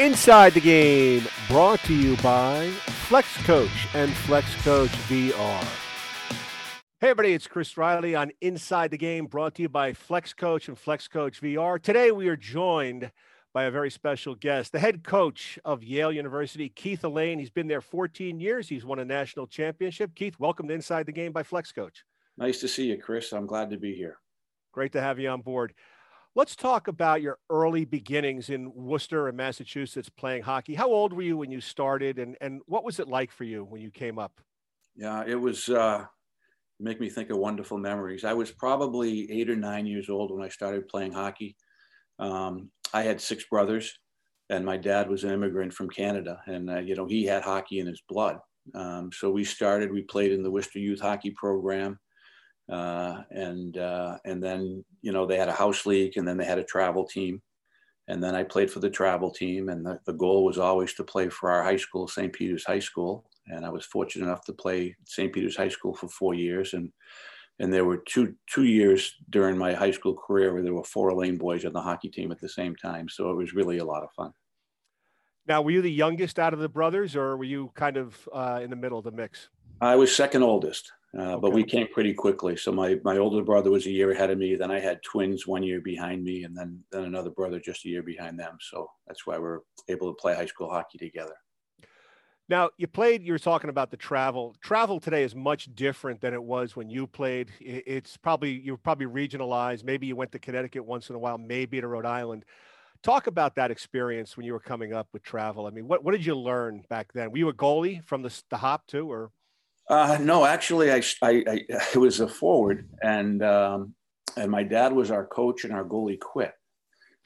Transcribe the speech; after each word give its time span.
Inside 0.00 0.54
the 0.54 0.62
Game, 0.62 1.26
brought 1.46 1.78
to 1.80 1.92
you 1.92 2.16
by 2.22 2.70
Flex 3.06 3.36
Coach 3.44 3.86
and 3.92 4.10
Flex 4.10 4.54
Coach 4.62 4.88
VR. 4.88 5.62
Hey, 7.00 7.10
everybody, 7.10 7.34
it's 7.34 7.46
Chris 7.46 7.76
Riley 7.76 8.14
on 8.14 8.32
Inside 8.40 8.92
the 8.92 8.96
Game, 8.96 9.26
brought 9.26 9.56
to 9.56 9.62
you 9.62 9.68
by 9.68 9.92
Flex 9.92 10.32
Coach 10.32 10.68
and 10.68 10.78
Flex 10.78 11.06
Coach 11.06 11.42
VR. 11.42 11.78
Today, 11.78 12.12
we 12.12 12.28
are 12.28 12.36
joined 12.36 13.12
by 13.52 13.64
a 13.64 13.70
very 13.70 13.90
special 13.90 14.34
guest, 14.34 14.72
the 14.72 14.78
head 14.78 15.04
coach 15.04 15.58
of 15.66 15.84
Yale 15.84 16.12
University, 16.12 16.70
Keith 16.70 17.04
Allain. 17.04 17.38
He's 17.38 17.50
been 17.50 17.68
there 17.68 17.82
14 17.82 18.40
years. 18.40 18.70
He's 18.70 18.86
won 18.86 19.00
a 19.00 19.04
national 19.04 19.48
championship. 19.48 20.14
Keith, 20.14 20.36
welcome 20.38 20.66
to 20.68 20.72
Inside 20.72 21.04
the 21.04 21.12
Game 21.12 21.32
by 21.32 21.42
Flex 21.42 21.72
Coach. 21.72 22.06
Nice 22.38 22.58
to 22.60 22.68
see 22.68 22.86
you, 22.86 22.96
Chris. 22.96 23.34
I'm 23.34 23.44
glad 23.44 23.68
to 23.68 23.76
be 23.76 23.94
here. 23.94 24.16
Great 24.72 24.92
to 24.92 25.02
have 25.02 25.18
you 25.18 25.28
on 25.28 25.42
board. 25.42 25.74
Let's 26.36 26.54
talk 26.54 26.86
about 26.86 27.22
your 27.22 27.38
early 27.50 27.84
beginnings 27.84 28.50
in 28.50 28.72
Worcester 28.72 29.26
and 29.26 29.36
Massachusetts 29.36 30.08
playing 30.08 30.44
hockey. 30.44 30.74
How 30.74 30.88
old 30.88 31.12
were 31.12 31.22
you 31.22 31.36
when 31.36 31.50
you 31.50 31.60
started, 31.60 32.20
and, 32.20 32.36
and 32.40 32.60
what 32.66 32.84
was 32.84 33.00
it 33.00 33.08
like 33.08 33.32
for 33.32 33.42
you 33.42 33.64
when 33.64 33.80
you 33.80 33.90
came 33.90 34.16
up? 34.16 34.40
Yeah, 34.94 35.24
it 35.26 35.34
was 35.34 35.68
uh, 35.68 36.04
make 36.78 37.00
me 37.00 37.08
think 37.08 37.30
of 37.30 37.38
wonderful 37.38 37.78
memories. 37.78 38.24
I 38.24 38.32
was 38.32 38.52
probably 38.52 39.28
eight 39.32 39.50
or 39.50 39.56
nine 39.56 39.86
years 39.86 40.08
old 40.08 40.30
when 40.30 40.44
I 40.44 40.48
started 40.48 40.86
playing 40.86 41.12
hockey. 41.12 41.56
Um, 42.20 42.70
I 42.94 43.02
had 43.02 43.20
six 43.20 43.44
brothers, 43.50 43.98
and 44.50 44.64
my 44.64 44.76
dad 44.76 45.10
was 45.10 45.24
an 45.24 45.32
immigrant 45.32 45.72
from 45.72 45.90
Canada, 45.90 46.40
and 46.46 46.70
uh, 46.70 46.78
you 46.78 46.94
know 46.94 47.06
he 47.06 47.24
had 47.24 47.42
hockey 47.42 47.80
in 47.80 47.88
his 47.88 48.02
blood. 48.08 48.38
Um, 48.72 49.10
so 49.12 49.32
we 49.32 49.42
started. 49.42 49.90
We 49.90 50.02
played 50.02 50.30
in 50.30 50.44
the 50.44 50.50
Worcester 50.50 50.78
Youth 50.78 51.00
Hockey 51.00 51.30
Program. 51.32 51.98
Uh, 52.70 53.22
and 53.30 53.78
uh, 53.78 54.18
and 54.24 54.42
then 54.42 54.84
you 55.02 55.12
know 55.12 55.26
they 55.26 55.36
had 55.36 55.48
a 55.48 55.52
house 55.52 55.86
league, 55.86 56.16
and 56.16 56.26
then 56.26 56.36
they 56.36 56.44
had 56.44 56.58
a 56.58 56.64
travel 56.64 57.04
team, 57.04 57.42
and 58.06 58.22
then 58.22 58.34
I 58.34 58.44
played 58.44 58.70
for 58.70 58.80
the 58.80 58.90
travel 58.90 59.30
team, 59.30 59.68
and 59.68 59.84
the, 59.84 59.98
the 60.06 60.12
goal 60.12 60.44
was 60.44 60.58
always 60.58 60.94
to 60.94 61.04
play 61.04 61.28
for 61.28 61.50
our 61.50 61.64
high 61.64 61.76
school, 61.76 62.06
St. 62.06 62.32
Peter's 62.32 62.64
High 62.64 62.78
School, 62.78 63.24
and 63.46 63.66
I 63.66 63.70
was 63.70 63.84
fortunate 63.84 64.26
enough 64.26 64.44
to 64.44 64.52
play 64.52 64.94
St. 65.04 65.32
Peter's 65.32 65.56
High 65.56 65.68
School 65.68 65.94
for 65.94 66.08
four 66.08 66.34
years, 66.34 66.74
and 66.74 66.92
and 67.58 67.72
there 67.72 67.84
were 67.84 68.02
two 68.08 68.34
two 68.48 68.64
years 68.64 69.16
during 69.30 69.58
my 69.58 69.74
high 69.74 69.90
school 69.90 70.14
career 70.14 70.52
where 70.52 70.62
there 70.62 70.74
were 70.74 70.84
four 70.84 71.08
Allain 71.08 71.38
boys 71.38 71.64
on 71.64 71.72
the 71.72 71.80
hockey 71.80 72.08
team 72.08 72.30
at 72.30 72.40
the 72.40 72.48
same 72.48 72.76
time, 72.76 73.08
so 73.08 73.30
it 73.30 73.36
was 73.36 73.52
really 73.52 73.78
a 73.78 73.84
lot 73.84 74.04
of 74.04 74.10
fun. 74.12 74.32
Now, 75.46 75.62
were 75.62 75.72
you 75.72 75.82
the 75.82 75.90
youngest 75.90 76.38
out 76.38 76.52
of 76.52 76.60
the 76.60 76.68
brothers, 76.68 77.16
or 77.16 77.36
were 77.36 77.44
you 77.44 77.72
kind 77.74 77.96
of 77.96 78.28
uh, 78.32 78.60
in 78.62 78.70
the 78.70 78.76
middle 78.76 78.98
of 78.98 79.04
the 79.04 79.10
mix? 79.10 79.48
I 79.80 79.96
was 79.96 80.14
second 80.14 80.42
oldest. 80.42 80.92
Uh, 81.16 81.22
okay. 81.22 81.40
But 81.40 81.52
we 81.52 81.64
came 81.64 81.88
pretty 81.88 82.14
quickly. 82.14 82.56
So 82.56 82.70
my 82.70 83.00
my 83.02 83.18
older 83.18 83.42
brother 83.42 83.70
was 83.70 83.86
a 83.86 83.90
year 83.90 84.12
ahead 84.12 84.30
of 84.30 84.38
me. 84.38 84.54
Then 84.54 84.70
I 84.70 84.78
had 84.78 85.02
twins 85.02 85.46
one 85.46 85.62
year 85.62 85.80
behind 85.80 86.22
me, 86.22 86.44
and 86.44 86.56
then 86.56 86.84
then 86.92 87.04
another 87.04 87.30
brother 87.30 87.58
just 87.58 87.84
a 87.84 87.88
year 87.88 88.02
behind 88.02 88.38
them. 88.38 88.58
So 88.60 88.88
that's 89.06 89.26
why 89.26 89.38
we're 89.38 89.60
able 89.88 90.12
to 90.12 90.20
play 90.20 90.34
high 90.34 90.46
school 90.46 90.70
hockey 90.70 90.98
together. 90.98 91.34
Now 92.48 92.70
you 92.76 92.86
played. 92.86 93.24
You 93.24 93.32
were 93.32 93.40
talking 93.40 93.70
about 93.70 93.90
the 93.90 93.96
travel. 93.96 94.54
Travel 94.60 95.00
today 95.00 95.24
is 95.24 95.34
much 95.34 95.74
different 95.74 96.20
than 96.20 96.32
it 96.32 96.42
was 96.42 96.76
when 96.76 96.88
you 96.88 97.08
played. 97.08 97.50
It's 97.60 98.16
probably 98.16 98.52
you're 98.52 98.76
probably 98.76 99.06
regionalized. 99.06 99.82
Maybe 99.82 100.06
you 100.06 100.14
went 100.14 100.30
to 100.32 100.38
Connecticut 100.38 100.84
once 100.84 101.10
in 101.10 101.16
a 101.16 101.18
while. 101.18 101.38
Maybe 101.38 101.80
to 101.80 101.88
Rhode 101.88 102.06
Island. 102.06 102.44
Talk 103.02 103.26
about 103.26 103.56
that 103.56 103.70
experience 103.70 104.36
when 104.36 104.46
you 104.46 104.52
were 104.52 104.60
coming 104.60 104.92
up 104.92 105.08
with 105.12 105.22
travel. 105.22 105.66
I 105.66 105.70
mean, 105.70 105.88
what, 105.88 106.04
what 106.04 106.12
did 106.12 106.26
you 106.26 106.34
learn 106.34 106.84
back 106.90 107.12
then? 107.14 107.30
Were 107.30 107.38
you 107.38 107.48
a 107.48 107.54
goalie 107.54 108.04
from 108.04 108.22
the, 108.22 108.42
the 108.50 108.58
hop 108.58 108.86
too, 108.86 109.10
or? 109.10 109.30
Uh, 109.90 110.16
no, 110.20 110.44
actually, 110.44 110.92
I, 110.92 111.02
I, 111.20 111.44
I, 111.48 111.64
was 111.98 112.20
a 112.20 112.28
forward, 112.28 112.88
and 113.02 113.42
um, 113.42 113.92
and 114.36 114.48
my 114.48 114.62
dad 114.62 114.92
was 114.92 115.10
our 115.10 115.26
coach, 115.26 115.64
and 115.64 115.72
our 115.72 115.84
goalie 115.84 116.20
quit, 116.20 116.52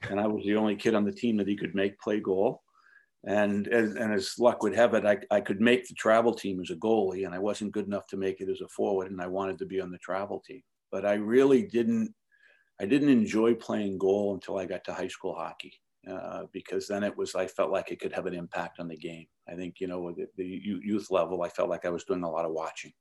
and 0.09 0.19
I 0.19 0.25
was 0.25 0.43
the 0.45 0.55
only 0.55 0.75
kid 0.75 0.95
on 0.95 1.05
the 1.05 1.11
team 1.11 1.37
that 1.37 1.47
he 1.47 1.55
could 1.55 1.75
make 1.75 1.99
play 1.99 2.19
goal, 2.19 2.63
and 3.23 3.67
and, 3.67 3.99
and 3.99 4.11
as 4.11 4.39
luck 4.39 4.63
would 4.63 4.75
have 4.75 4.95
it, 4.95 5.05
I, 5.05 5.19
I 5.29 5.41
could 5.41 5.61
make 5.61 5.87
the 5.87 5.93
travel 5.93 6.33
team 6.33 6.59
as 6.59 6.71
a 6.71 6.75
goalie, 6.75 7.27
and 7.27 7.35
I 7.35 7.39
wasn't 7.39 7.71
good 7.71 7.85
enough 7.85 8.07
to 8.07 8.17
make 8.17 8.41
it 8.41 8.49
as 8.49 8.61
a 8.61 8.67
forward, 8.67 9.11
and 9.11 9.21
I 9.21 9.27
wanted 9.27 9.59
to 9.59 9.67
be 9.67 9.79
on 9.79 9.91
the 9.91 9.99
travel 9.99 10.41
team, 10.43 10.63
but 10.91 11.05
I 11.05 11.13
really 11.13 11.61
didn't, 11.67 12.15
I 12.81 12.87
didn't 12.87 13.09
enjoy 13.09 13.53
playing 13.53 13.99
goal 13.99 14.33
until 14.33 14.57
I 14.57 14.65
got 14.65 14.83
to 14.85 14.93
high 14.95 15.09
school 15.09 15.35
hockey. 15.35 15.73
Uh, 16.09 16.43
because 16.51 16.87
then 16.87 17.03
it 17.03 17.15
was 17.17 17.33
I 17.33 17.47
felt 17.47 17.71
like 17.71 17.91
it 17.91 17.99
could 17.99 18.13
have 18.13 18.27
an 18.27 18.33
impact 18.33 18.79
on 18.79 18.87
the 18.87 18.97
game. 18.97 19.25
I 19.49 19.55
think 19.55 19.79
you 19.79 19.87
know 19.87 20.11
the, 20.11 20.27
the 20.37 20.45
youth 20.45 21.09
level, 21.09 21.41
I 21.41 21.49
felt 21.49 21.69
like 21.69 21.85
I 21.85 21.89
was 21.89 22.03
doing 22.03 22.23
a 22.23 22.29
lot 22.29 22.45
of 22.45 22.51
watching. 22.51 22.93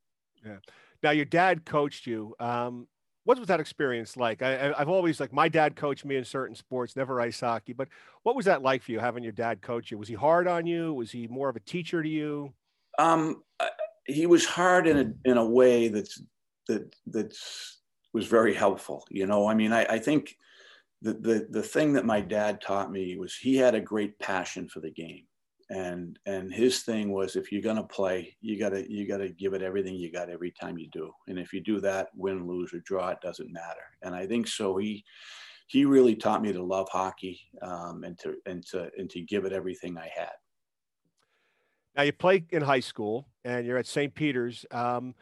Yeah. 0.45 0.57
Now 1.03 1.11
your 1.11 1.27
dad 1.27 1.65
coached 1.65 2.07
you. 2.07 2.35
Um, 2.41 2.89
what 3.25 3.39
was 3.39 3.49
that 3.49 3.61
experience 3.61 4.17
like? 4.17 4.43
I, 4.43 4.75
have 4.79 4.89
always 4.89 5.19
like 5.19 5.33
my 5.33 5.49
dad 5.49 5.77
coached 5.77 6.05
me 6.05 6.17
in 6.17 6.25
certain 6.25 6.55
sports, 6.55 6.95
never 6.95 7.21
ice 7.21 7.41
hockey. 7.41 7.73
But 7.73 7.89
what 8.23 8.37
was 8.37 8.45
that 8.45 8.63
like 8.63 8.83
for 8.83 8.93
you 8.93 9.01
having 9.01 9.23
your 9.23 9.33
dad 9.33 9.63
coach 9.63 9.91
you? 9.91 9.99
Was 9.99 10.09
he 10.09 10.15
hard 10.15 10.47
on 10.47 10.67
you? 10.67 10.93
Was 10.93 11.11
he 11.11 11.27
more 11.27 11.49
of 11.49 11.57
a 11.57 11.61
teacher 11.61 12.03
to 12.03 12.09
you? 12.09 12.53
Um, 12.99 13.43
he 14.07 14.27
was 14.27 14.45
hard 14.45 14.87
in 14.87 14.99
a 14.99 15.31
in 15.31 15.39
a 15.39 15.45
way 15.45 15.89
that's 15.89 16.23
that 16.69 16.95
that's 17.07 17.81
was 18.13 18.27
very 18.27 18.55
helpful. 18.55 19.07
You 19.11 19.27
know, 19.27 19.49
I 19.49 19.55
mean, 19.55 19.73
I, 19.73 19.85
I 19.85 19.99
think 19.99 20.37
the, 21.05 21.13
the, 21.13 21.47
the 21.51 21.63
thing 21.63 21.93
that 21.93 22.07
my 22.07 22.23
dad 22.23 22.63
taught 22.63 22.91
me 22.91 23.17
was 23.17 23.37
he 23.37 23.57
had 23.57 23.75
a 23.75 23.81
great 23.81 24.19
passion 24.19 24.67
for 24.67 24.81
the 24.81 24.91
game. 24.91 25.25
And, 25.69 26.19
and 26.25 26.53
his 26.53 26.83
thing 26.83 27.13
was 27.13 27.37
if 27.37 27.53
you're 27.53 27.63
going 27.63 27.77
to 27.77 27.83
play, 27.83 28.35
you 28.41 28.59
gotta, 28.59 28.91
you 28.91 29.07
gotta 29.07 29.29
give 29.29 29.53
it 29.53 29.63
everything 29.63 29.97
you 29.97 30.11
got 30.11 30.31
every 30.31 30.51
time 30.51 30.79
you 30.79 30.89
do. 30.91 31.11
And 31.29 31.39
if 31.39 31.53
you 31.53 31.61
do 31.61 31.79
that, 31.81 32.09
win, 32.17 32.47
lose 32.47 32.73
or 32.73 32.81
draw, 32.81 33.09
it 33.11 33.21
doesn't 33.21 33.53
matter. 33.53 33.85
And 34.03 34.15
I 34.15 34.27
think 34.27 34.49
so. 34.49 34.79
He, 34.79 35.05
he 35.67 35.85
really 35.85 36.17
taught 36.17 36.43
me 36.43 36.53
to 36.55 36.63
love 36.63 36.89
hockey 36.91 37.39
um, 37.61 38.03
and 38.05 38.19
to, 38.21 38.37
and 38.47 38.65
to, 38.69 38.91
and 38.97 39.11
to 39.11 39.21
give 39.21 39.45
it 39.45 39.53
everything 39.53 39.99
I 39.99 40.11
had. 40.15 40.33
Now 41.97 42.03
you 42.03 42.13
play 42.13 42.45
in 42.51 42.63
high 42.63 42.81
school 42.81 43.29
and 43.45 43.67
you're 43.67 43.79
at 43.79 43.87
St. 43.87 44.15
Peter's. 44.15 44.65
Um, 44.71 45.15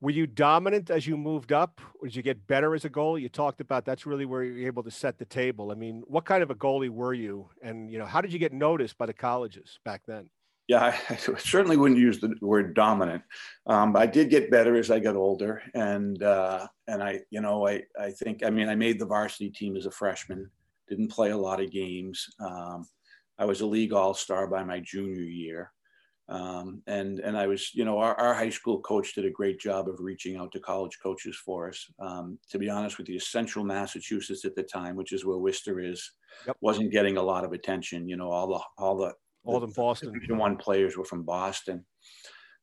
were 0.00 0.10
you 0.10 0.26
dominant 0.26 0.90
as 0.90 1.06
you 1.06 1.16
moved 1.16 1.52
up? 1.52 1.80
Or 2.00 2.06
did 2.06 2.16
you 2.16 2.22
get 2.22 2.46
better 2.46 2.74
as 2.74 2.84
a 2.84 2.90
goalie? 2.90 3.22
You 3.22 3.28
talked 3.28 3.60
about 3.60 3.84
that's 3.84 4.06
really 4.06 4.26
where 4.26 4.44
you're 4.44 4.66
able 4.66 4.84
to 4.84 4.90
set 4.90 5.18
the 5.18 5.24
table. 5.24 5.70
I 5.70 5.74
mean, 5.74 6.02
what 6.06 6.24
kind 6.24 6.42
of 6.42 6.50
a 6.50 6.54
goalie 6.54 6.90
were 6.90 7.14
you? 7.14 7.48
And 7.62 7.90
you 7.90 7.98
know, 7.98 8.06
how 8.06 8.20
did 8.20 8.32
you 8.32 8.38
get 8.38 8.52
noticed 8.52 8.96
by 8.96 9.06
the 9.06 9.12
colleges 9.12 9.78
back 9.84 10.02
then? 10.06 10.30
Yeah, 10.68 10.94
I, 11.08 11.16
certainly 11.38 11.76
wouldn't 11.76 11.98
use 11.98 12.20
the 12.20 12.34
word 12.40 12.74
dominant. 12.74 13.22
Um, 13.66 13.96
I 13.96 14.06
did 14.06 14.30
get 14.30 14.50
better 14.50 14.76
as 14.76 14.90
I 14.90 15.00
got 15.00 15.16
older, 15.16 15.62
and 15.74 16.22
uh, 16.22 16.66
and 16.86 17.02
I, 17.02 17.20
you 17.30 17.40
know, 17.40 17.66
I 17.66 17.82
I 17.98 18.10
think 18.10 18.44
I 18.44 18.50
mean 18.50 18.68
I 18.68 18.74
made 18.74 18.98
the 18.98 19.06
varsity 19.06 19.50
team 19.50 19.76
as 19.76 19.86
a 19.86 19.90
freshman. 19.90 20.50
Didn't 20.88 21.08
play 21.08 21.30
a 21.30 21.36
lot 21.36 21.60
of 21.60 21.72
games. 21.72 22.26
Um, 22.38 22.86
I 23.38 23.46
was 23.46 23.60
a 23.60 23.66
league 23.66 23.92
all 23.92 24.14
star 24.14 24.46
by 24.46 24.62
my 24.62 24.80
junior 24.80 25.22
year. 25.22 25.72
Um, 26.28 26.82
and 26.86 27.20
and 27.20 27.38
I 27.38 27.46
was, 27.46 27.74
you 27.74 27.86
know, 27.86 27.98
our, 27.98 28.14
our, 28.16 28.34
high 28.34 28.50
school 28.50 28.80
coach 28.80 29.14
did 29.14 29.24
a 29.24 29.30
great 29.30 29.58
job 29.58 29.88
of 29.88 29.98
reaching 29.98 30.36
out 30.36 30.52
to 30.52 30.60
college 30.60 30.98
coaches 31.02 31.34
for 31.36 31.68
us. 31.70 31.90
Um, 31.98 32.38
to 32.50 32.58
be 32.58 32.68
honest 32.68 32.98
with 32.98 33.08
you, 33.08 33.18
Central 33.18 33.64
Massachusetts 33.64 34.44
at 34.44 34.54
the 34.54 34.62
time, 34.62 34.94
which 34.94 35.12
is 35.12 35.24
where 35.24 35.38
Worcester 35.38 35.80
is, 35.80 36.12
yep. 36.46 36.56
wasn't 36.60 36.92
getting 36.92 37.16
a 37.16 37.22
lot 37.22 37.44
of 37.44 37.54
attention. 37.54 38.06
You 38.06 38.18
know, 38.18 38.30
all 38.30 38.46
the 38.46 38.60
all 38.76 38.98
the 38.98 39.14
all 39.44 39.58
the, 39.58 39.68
the 39.68 39.72
Boston 39.72 40.12
Division 40.12 40.36
one 40.36 40.58
players 40.58 40.98
were 40.98 41.04
from 41.04 41.22
Boston, 41.22 41.86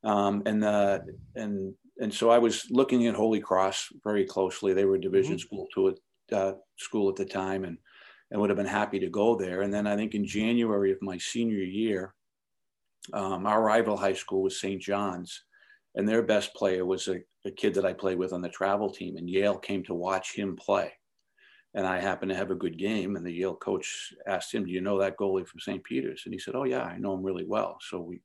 um, 0.03 0.43
and 0.45 0.63
uh, 0.63 0.99
and 1.35 1.73
and 1.99 2.13
so 2.13 2.29
I 2.29 2.37
was 2.37 2.67
looking 2.69 3.07
at 3.07 3.15
Holy 3.15 3.39
Cross 3.39 3.87
very 4.03 4.25
closely. 4.25 4.73
They 4.73 4.85
were 4.85 4.95
a 4.95 5.01
division 5.01 5.37
mm-hmm. 5.37 5.39
school 5.39 5.67
to 5.73 5.95
a 6.31 6.35
uh, 6.35 6.53
school 6.77 7.09
at 7.09 7.15
the 7.15 7.25
time, 7.25 7.63
and 7.63 7.79
and 8.29 8.41
would 8.41 8.49
have 8.49 8.57
been 8.57 8.65
happy 8.65 8.99
to 8.99 9.09
go 9.09 9.35
there. 9.35 9.61
And 9.61 9.73
then 9.73 9.87
I 9.87 9.95
think 9.95 10.13
in 10.13 10.25
January 10.25 10.91
of 10.91 11.01
my 11.01 11.17
senior 11.17 11.63
year 11.63 12.14
um, 13.13 13.45
our 13.45 13.61
rival 13.61 13.97
high 13.97 14.13
school 14.13 14.41
was 14.41 14.59
St. 14.59 14.81
John's, 14.81 15.43
and 15.95 16.07
their 16.07 16.21
best 16.21 16.53
player 16.53 16.85
was 16.85 17.07
a, 17.07 17.21
a, 17.45 17.51
kid 17.51 17.73
that 17.75 17.85
I 17.85 17.93
played 17.93 18.17
with 18.17 18.33
on 18.33 18.41
the 18.41 18.49
travel 18.49 18.89
team, 18.89 19.17
and 19.17 19.29
Yale 19.29 19.57
came 19.57 19.83
to 19.85 19.93
watch 19.93 20.35
him 20.35 20.55
play. 20.55 20.91
And 21.73 21.85
I 21.85 21.99
happened 21.99 22.29
to 22.29 22.37
have 22.37 22.51
a 22.51 22.55
good 22.55 22.77
game, 22.77 23.15
and 23.15 23.25
the 23.25 23.33
Yale 23.33 23.55
coach 23.55 24.13
asked 24.27 24.53
him, 24.53 24.65
"Do 24.65 24.71
you 24.71 24.81
know 24.81 24.99
that 24.99 25.17
goalie 25.17 25.47
from 25.47 25.59
St. 25.59 25.83
Peter's?" 25.83 26.21
And 26.25 26.33
he 26.33 26.39
said, 26.39 26.55
"Oh 26.55 26.63
yeah, 26.63 26.83
I 26.83 26.97
know 26.97 27.13
him 27.13 27.23
really 27.23 27.45
well." 27.45 27.77
So 27.81 27.99
we, 27.99 28.21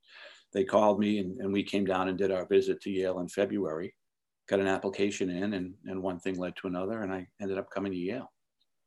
they 0.53 0.65
called 0.65 1.01
me, 1.01 1.19
and, 1.19 1.39
and 1.41 1.53
we 1.53 1.63
came 1.65 1.85
down 1.85 2.09
and 2.09 2.17
did 2.17 2.31
our 2.31 2.47
visit 2.47 2.81
to 2.83 2.91
Yale 2.91 3.21
in 3.21 3.29
February. 3.29 3.95
Got 4.49 4.61
an 4.61 4.69
application 4.69 5.31
in, 5.31 5.55
and 5.55 5.75
and 5.87 6.03
one 6.03 6.21
thing 6.21 6.39
led 6.39 6.55
to 6.57 6.69
another, 6.69 7.03
and 7.03 7.13
I 7.13 7.27
ended 7.41 7.59
up 7.59 7.71
coming 7.71 7.93
to 7.93 7.99
Yale. 7.99 8.31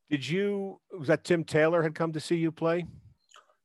Did 0.10 0.28
you? 0.28 0.80
Was 0.98 1.07
that 1.07 1.24
Tim 1.25 1.44
Taylor 1.44 1.84
had 1.84 1.95
come 1.95 2.13
to 2.13 2.19
see 2.19 2.36
you 2.36 2.51
play? 2.51 2.86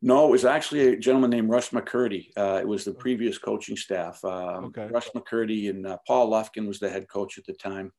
No, 0.00 0.26
it 0.26 0.30
was 0.30 0.44
actually 0.44 0.88
a 0.88 0.96
gentleman 0.96 1.30
named 1.30 1.50
Russ 1.50 1.70
McCurdy. 1.70 2.28
Uh, 2.36 2.58
it 2.60 2.68
was 2.68 2.84
the 2.84 2.94
previous 2.94 3.36
coaching 3.36 3.76
staff. 3.76 4.24
Um, 4.24 4.66
okay. 4.66 4.86
Russ 4.92 5.10
McCurdy 5.14 5.70
and 5.70 5.86
uh, 5.86 5.98
Paul 6.06 6.30
Lufkin 6.30 6.68
was 6.68 6.78
the 6.78 6.88
head 6.88 7.08
coach 7.08 7.36
at 7.36 7.44
the 7.44 7.54
time, 7.54 7.90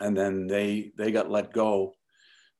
and 0.00 0.16
then 0.16 0.46
they 0.46 0.92
they 0.96 1.12
got 1.12 1.30
let 1.30 1.52
go 1.52 1.92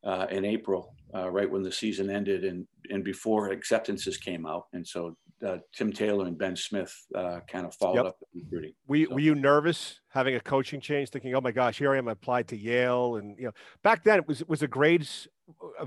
uh, 0.04 0.26
in 0.30 0.44
April, 0.44 0.94
uh, 1.14 1.30
right 1.30 1.50
when 1.50 1.62
the 1.62 1.72
season 1.72 2.10
ended, 2.10 2.44
and 2.44 2.66
and 2.90 3.02
before 3.02 3.52
acceptances 3.52 4.18
came 4.18 4.44
out, 4.44 4.64
and 4.74 4.86
so 4.86 5.16
uh, 5.46 5.56
Tim 5.74 5.90
Taylor 5.90 6.26
and 6.26 6.36
Ben 6.36 6.54
Smith 6.54 6.94
uh, 7.14 7.40
kind 7.50 7.64
of 7.64 7.74
followed 7.74 7.96
yep. 7.96 8.06
up 8.06 8.16
with 8.20 8.44
recruiting. 8.44 8.74
Were, 8.86 9.04
so. 9.06 9.14
were 9.14 9.20
you 9.20 9.34
nervous 9.34 10.00
having 10.10 10.34
a 10.34 10.40
coaching 10.40 10.82
change, 10.82 11.08
thinking, 11.08 11.34
"Oh 11.34 11.40
my 11.40 11.52
gosh, 11.52 11.78
here 11.78 11.94
I 11.94 11.98
am, 11.98 12.06
I 12.06 12.12
applied 12.12 12.48
to 12.48 12.56
Yale," 12.56 13.16
and 13.16 13.38
you 13.38 13.46
know, 13.46 13.52
back 13.82 14.04
then, 14.04 14.18
it 14.18 14.28
was 14.28 14.44
was 14.46 14.60
the 14.60 14.68
grades 14.68 15.26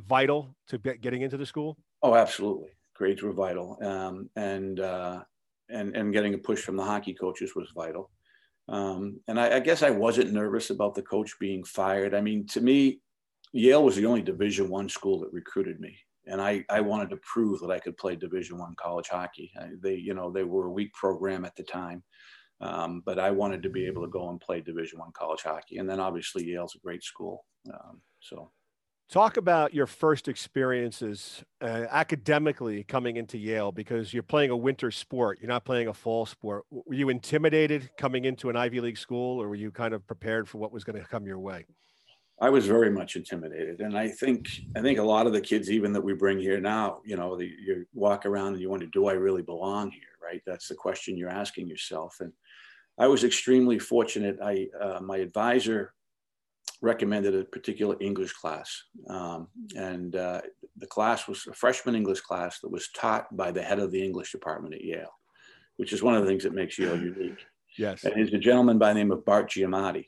vital 0.08 0.56
to 0.70 0.80
getting 0.80 1.22
into 1.22 1.38
the 1.38 1.46
school? 1.46 1.78
Oh, 2.04 2.16
absolutely, 2.16 2.70
grades 2.96 3.22
were 3.22 3.34
vital, 3.34 3.78
um, 3.84 4.30
and 4.36 4.80
uh, 4.80 5.24
and 5.70 5.96
and 5.96 6.14
getting 6.14 6.34
a 6.34 6.38
push 6.38 6.62
from 6.62 6.76
the 6.76 6.84
hockey 6.84 7.14
coaches 7.14 7.56
was 7.56 7.70
vital. 7.76 8.10
Um, 8.68 9.20
and 9.28 9.40
I, 9.40 9.58
I, 9.58 9.60
guess 9.60 9.84
I 9.84 9.90
wasn't 9.90 10.32
nervous 10.32 10.70
about 10.70 10.96
the 10.96 11.02
coach 11.02 11.38
being 11.40 11.64
fired. 11.64 12.14
I 12.14 12.22
mean, 12.22 12.46
to 12.48 12.62
me, 12.62 13.02
Yale 13.54 13.84
was 13.84 13.96
the 13.96 14.06
only 14.06 14.22
Division 14.22 14.70
One 14.70 14.88
school 14.88 15.20
that 15.20 15.34
recruited 15.34 15.80
me, 15.80 15.96
and 16.26 16.42
I, 16.42 16.64
I 16.70 16.82
wanted 16.82 17.10
to 17.10 17.18
prove 17.18 17.60
that 17.60 17.72
I 17.72 17.80
could 17.80 17.98
play 17.98 18.16
Division 18.16 18.58
One 18.58 18.76
college 18.82 19.10
hockey. 19.10 19.52
I, 19.60 19.70
they, 19.82 19.96
you 19.96 20.14
know, 20.14 20.32
they 20.32 20.44
were 20.44 20.68
a 20.68 20.72
weak 20.72 20.94
program 20.94 21.46
at 21.46 21.56
the 21.56 21.64
time, 21.64 22.02
um, 22.62 23.04
but 23.06 23.20
I 23.20 23.30
wanted 23.32 23.62
to 23.64 23.70
be 23.70 23.86
able 23.86 24.04
to 24.04 24.12
go 24.12 24.30
and 24.30 24.40
play 24.40 24.62
Division 24.62 25.00
One 25.00 25.12
college 25.12 25.42
hockey. 25.42 25.78
And 25.78 25.90
then 25.90 26.00
obviously 26.00 26.46
Yale's 26.46 26.76
a 26.76 26.80
great 26.80 27.04
school, 27.04 27.46
um, 27.72 28.02
so. 28.22 28.52
Talk 29.12 29.36
about 29.36 29.74
your 29.74 29.88
first 29.88 30.30
experiences 30.30 31.44
uh, 31.62 31.86
academically 31.90 32.86
coming 32.86 33.18
into 33.18 33.38
Yale 33.38 33.74
because 33.74 34.14
you're 34.14 34.24
playing 34.24 34.52
a 34.52 34.56
winter 34.56 34.90
sport. 34.90 35.40
You're 35.42 35.50
not 35.50 35.66
playing 35.66 35.90
a 35.90 35.94
fall 35.94 36.26
sport. 36.26 36.64
Were 36.72 36.94
you 36.94 37.10
intimidated 37.10 37.92
coming 37.98 38.24
into 38.24 38.50
an 38.50 38.56
Ivy 38.56 38.80
League 38.80 38.98
school, 38.98 39.42
or 39.42 39.50
were 39.50 39.56
you 39.56 39.70
kind 39.70 39.94
of 39.94 40.08
prepared 40.08 40.48
for 40.48 40.60
what 40.60 40.72
was 40.72 40.86
going 40.86 40.98
to 40.98 41.06
come 41.06 41.26
your 41.26 41.40
way? 41.40 41.66
I 42.40 42.50
was 42.50 42.66
very 42.66 42.90
much 42.90 43.18
intimidated, 43.18 43.82
and 43.82 43.98
I 43.98 44.08
think 44.08 44.48
I 44.78 44.82
think 44.82 44.98
a 44.98 45.04
lot 45.04 45.28
of 45.28 45.34
the 45.34 45.42
kids, 45.42 45.70
even 45.70 45.92
that 45.92 46.02
we 46.02 46.14
bring 46.14 46.40
here 46.40 46.62
now, 46.62 47.02
you 47.06 47.18
know, 47.18 47.36
the, 47.36 47.48
you 47.48 47.86
walk 47.94 48.26
around 48.26 48.54
and 48.54 48.62
you 48.62 48.70
wonder, 48.70 48.86
do 48.86 49.08
I 49.08 49.14
really 49.14 49.42
belong 49.42 49.92
here? 49.92 50.16
Right? 50.24 50.42
That's 50.48 50.70
the 50.70 50.76
question 50.76 51.18
you're 51.18 51.30
asking 51.30 51.68
yourself. 51.68 52.16
And 52.22 52.32
I 52.98 53.08
was 53.08 53.26
extremely 53.26 53.78
fortunate. 53.78 54.38
I 54.42 54.68
uh, 54.80 55.02
my 55.02 55.18
advisor 55.18 55.94
recommended 56.82 57.36
a 57.36 57.44
particular 57.44 57.96
English 58.00 58.34
class, 58.34 58.84
um, 59.10 59.48
and 59.76 60.16
uh, 60.16 60.42
the 60.78 60.88
class 60.88 61.28
was 61.28 61.46
a 61.48 61.54
freshman 61.54 61.96
English 61.96 62.22
class 62.22 62.60
that 62.60 62.72
was 62.72 62.90
taught 62.90 63.36
by 63.36 63.52
the 63.52 63.62
head 63.62 63.80
of 63.80 63.92
the 63.92 64.04
English 64.04 64.32
department 64.32 64.74
at 64.74 64.84
Yale, 64.84 65.14
which 65.78 65.94
is 65.94 66.04
one 66.04 66.16
of 66.16 66.24
the 66.24 66.28
things 66.28 66.44
that 66.44 66.54
makes 66.54 66.78
Yale 66.78 66.98
unique. 67.02 67.46
Yes, 67.78 68.04
and 68.04 68.16
he's 68.16 68.34
a 68.34 68.38
gentleman 68.38 68.78
by 68.78 68.90
the 68.90 69.00
name 69.00 69.12
of 69.12 69.24
Bart 69.26 69.50
Giamatti 69.50 70.08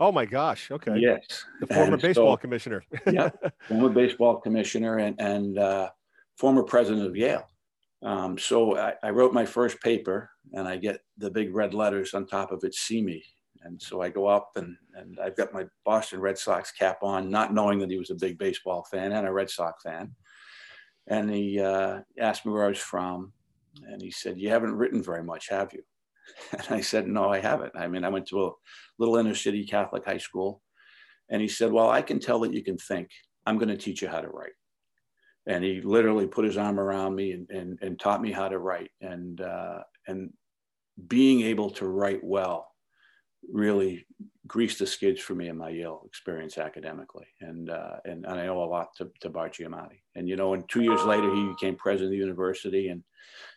Oh 0.00 0.10
my 0.10 0.26
gosh! 0.26 0.70
Okay. 0.70 0.96
Yes, 0.96 1.44
the 1.60 1.68
former 1.68 1.94
and 1.94 2.02
baseball 2.02 2.32
so, 2.32 2.36
commissioner. 2.36 2.84
yeah, 3.12 3.30
former 3.68 3.88
baseball 3.90 4.40
commissioner 4.40 4.98
and 4.98 5.20
and 5.20 5.58
uh, 5.58 5.90
former 6.36 6.64
president 6.64 7.06
of 7.06 7.16
Yale. 7.16 7.46
Um, 8.02 8.36
so 8.36 8.76
I, 8.76 8.94
I, 9.02 9.10
wrote 9.10 9.32
my 9.32 9.46
first 9.46 9.80
paper, 9.80 10.30
and 10.52 10.68
I 10.68 10.76
get 10.76 11.00
the 11.16 11.30
big 11.30 11.54
red 11.54 11.72
letters 11.72 12.12
on 12.12 12.26
top 12.26 12.52
of 12.52 12.62
it. 12.62 12.74
See 12.74 13.00
me. 13.00 13.24
And 13.64 13.80
so 13.80 14.02
I 14.02 14.10
go 14.10 14.26
up, 14.26 14.52
and 14.56 14.76
and 14.94 15.18
I've 15.18 15.36
got 15.36 15.54
my 15.54 15.64
Boston 15.84 16.20
Red 16.20 16.38
Sox 16.38 16.70
cap 16.70 16.98
on, 17.02 17.30
not 17.30 17.54
knowing 17.54 17.78
that 17.80 17.90
he 17.90 17.98
was 17.98 18.10
a 18.10 18.14
big 18.14 18.38
baseball 18.38 18.84
fan 18.90 19.12
and 19.12 19.26
a 19.26 19.32
Red 19.32 19.50
Sox 19.50 19.82
fan. 19.82 20.12
And 21.06 21.30
he 21.30 21.60
uh, 21.60 22.00
asked 22.18 22.46
me 22.46 22.52
where 22.52 22.64
I 22.64 22.68
was 22.68 22.78
from, 22.78 23.32
and 23.86 24.02
he 24.02 24.10
said, 24.10 24.38
"You 24.38 24.50
haven't 24.50 24.76
written 24.76 25.02
very 25.02 25.22
much, 25.22 25.48
have 25.48 25.72
you?" 25.72 25.82
And 26.52 26.66
I 26.70 26.80
said, 26.80 27.06
No, 27.06 27.30
I 27.30 27.40
haven't. 27.40 27.72
I 27.76 27.88
mean, 27.88 28.04
I 28.04 28.08
went 28.08 28.26
to 28.28 28.46
a 28.46 28.50
little 28.98 29.16
inner 29.16 29.34
city 29.34 29.64
Catholic 29.64 30.04
high 30.04 30.18
school. 30.18 30.62
And 31.28 31.40
he 31.40 31.48
said, 31.48 31.72
Well, 31.72 31.90
I 31.90 32.02
can 32.02 32.20
tell 32.20 32.40
that 32.40 32.52
you 32.52 32.62
can 32.62 32.78
think. 32.78 33.10
I'm 33.46 33.58
going 33.58 33.68
to 33.68 33.76
teach 33.76 34.02
you 34.02 34.08
how 34.08 34.20
to 34.20 34.28
write. 34.28 34.52
And 35.46 35.62
he 35.62 35.82
literally 35.82 36.26
put 36.26 36.44
his 36.44 36.56
arm 36.56 36.80
around 36.80 37.14
me 37.14 37.32
and, 37.32 37.50
and, 37.50 37.78
and 37.82 38.00
taught 38.00 38.22
me 38.22 38.32
how 38.32 38.48
to 38.48 38.58
write. 38.58 38.90
And, 39.00 39.40
uh, 39.40 39.80
and 40.06 40.32
being 41.08 41.42
able 41.42 41.70
to 41.70 41.86
write 41.86 42.22
well 42.22 42.73
really 43.52 44.06
greased 44.46 44.78
the 44.78 44.86
skids 44.86 45.20
for 45.20 45.34
me 45.34 45.48
in 45.48 45.56
my 45.56 45.70
Yale 45.70 46.02
experience 46.06 46.58
academically. 46.58 47.26
And, 47.40 47.70
uh, 47.70 47.96
and, 48.04 48.24
and 48.26 48.38
I 48.40 48.48
owe 48.48 48.62
a 48.62 48.66
lot 48.66 48.94
to, 48.96 49.10
to 49.20 49.30
Bart 49.30 49.54
Giamatti. 49.54 50.00
And, 50.14 50.28
you 50.28 50.36
know, 50.36 50.54
and 50.54 50.68
two 50.68 50.82
years 50.82 51.02
later, 51.04 51.34
he 51.34 51.48
became 51.48 51.76
president 51.76 52.08
of 52.08 52.10
the 52.12 52.24
university. 52.24 52.88
And 52.88 53.02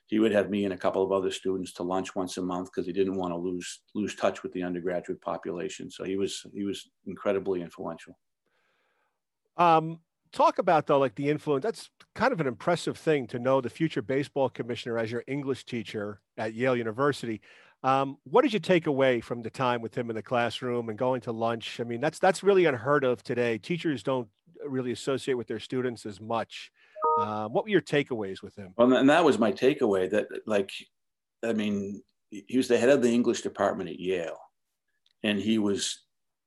he 0.07 0.19
would 0.19 0.31
have 0.31 0.50
me 0.50 0.63
and 0.63 0.74
a 0.74 0.78
couple 0.78 1.04
of 1.04 1.12
other 1.12 1.31
students 1.31 1.74
to 1.74 1.84
lunch 1.84 2.16
once 2.16 2.38
a 2.38 2.42
month 2.42 2.72
because 2.72 2.88
he 2.88 2.94
didn't 2.94 3.18
want 3.18 3.34
to 3.34 3.38
lose 3.38 3.81
lose 3.94 4.16
touch 4.16 4.42
with 4.42 4.54
the 4.54 4.63
undergraduate 4.63 5.22
population. 5.22 5.92
So 5.92 6.06
he 6.06 6.16
was 6.16 6.45
he 6.54 6.63
was 6.63 6.89
incredibly 7.06 7.62
influential. 7.62 8.18
Um, 9.57 10.00
talk 10.31 10.60
about 10.60 10.88
though, 10.88 11.00
like 11.00 11.16
the 11.16 11.30
influence. 11.30 11.63
That's 11.63 11.89
kind 12.16 12.31
of 12.31 12.39
an 12.39 12.48
impressive 12.48 12.98
thing 12.98 13.28
to 13.28 13.39
know 13.39 13.60
the 13.60 13.69
future 13.69 14.01
baseball 14.01 14.50
commissioner 14.50 14.98
as 14.98 15.12
your 15.12 15.25
English 15.28 15.66
teacher 15.66 16.22
at 16.38 16.54
Yale 16.54 16.78
University. 16.78 17.42
Um, 17.83 18.18
what 18.24 18.41
did 18.41 18.53
you 18.53 18.59
take 18.59 18.88
away 18.88 19.21
from 19.21 19.41
the 19.41 19.50
time 19.50 19.81
with 19.81 19.95
him 19.95 20.09
in 20.09 20.15
the 20.15 20.24
classroom 20.24 20.89
and 20.89 20.97
going 20.97 21.21
to 21.21 21.31
lunch? 21.31 21.79
I 21.79 21.83
mean, 21.83 22.01
that's 22.01 22.19
that's 22.19 22.44
really 22.44 22.65
unheard 22.65 23.03
of 23.03 23.24
today. 23.24 23.57
Teachers 23.57 24.03
don't 24.03 24.27
really 24.65 24.91
associate 24.91 25.35
with 25.35 25.47
their 25.47 25.59
students 25.59 26.06
as 26.06 26.19
much. 26.19 26.71
Um, 27.19 27.53
what 27.53 27.63
were 27.63 27.69
your 27.69 27.81
takeaways 27.81 28.41
with 28.41 28.56
him? 28.56 28.74
Well, 28.77 28.94
and 28.94 29.09
that 29.09 29.24
was 29.24 29.39
my 29.39 29.51
takeaway. 29.51 30.09
That 30.09 30.27
like, 30.45 30.71
I 31.44 31.53
mean, 31.53 32.01
he 32.29 32.57
was 32.57 32.68
the 32.68 32.77
head 32.77 32.89
of 32.89 33.01
the 33.01 33.13
English 33.13 33.41
department 33.41 33.89
at 33.89 34.00
Yale, 34.00 34.39
and 35.24 35.39
he 35.39 35.59
was 35.59 36.03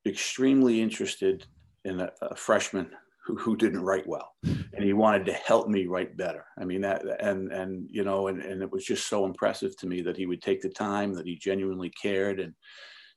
extremely 0.06 0.80
interested 0.80 1.46
in 1.84 2.00
a, 2.00 2.10
a 2.22 2.36
freshman 2.36 2.90
who, 3.30 3.36
who 3.36 3.56
didn't 3.56 3.82
write 3.82 4.06
well, 4.06 4.34
and 4.42 4.82
he 4.84 4.92
wanted 4.92 5.26
to 5.26 5.32
help 5.32 5.68
me 5.68 5.86
write 5.86 6.16
better. 6.16 6.44
I 6.58 6.64
mean 6.64 6.80
that, 6.82 7.02
and 7.20 7.52
and 7.52 7.86
you 7.90 8.04
know, 8.04 8.28
and 8.28 8.42
and 8.42 8.62
it 8.62 8.70
was 8.70 8.84
just 8.84 9.08
so 9.08 9.24
impressive 9.24 9.76
to 9.78 9.86
me 9.86 10.02
that 10.02 10.16
he 10.16 10.26
would 10.26 10.42
take 10.42 10.60
the 10.60 10.68
time, 10.68 11.14
that 11.14 11.26
he 11.26 11.36
genuinely 11.36 11.90
cared, 11.90 12.40
and 12.40 12.54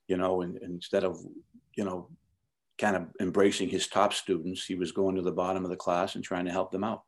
you 0.07 0.18
know, 0.18 0.42
and, 0.42 0.57
and 0.57 0.75
instead 0.75 1.04
of 1.04 1.18
you 1.75 1.83
know 1.83 2.10
kind 2.77 2.95
of 2.95 3.07
embracing 3.19 3.69
his 3.69 3.88
top 3.88 4.13
students, 4.13 4.65
he 4.65 4.75
was 4.75 4.92
going 4.92 5.15
to 5.15 5.21
the 5.21 5.31
bottom 5.31 5.63
of 5.63 5.69
the 5.69 5.75
class 5.75 6.15
and 6.15 6.24
trying 6.24 6.45
to 6.45 6.51
help 6.51 6.71
them 6.71 6.83
out. 6.83 7.04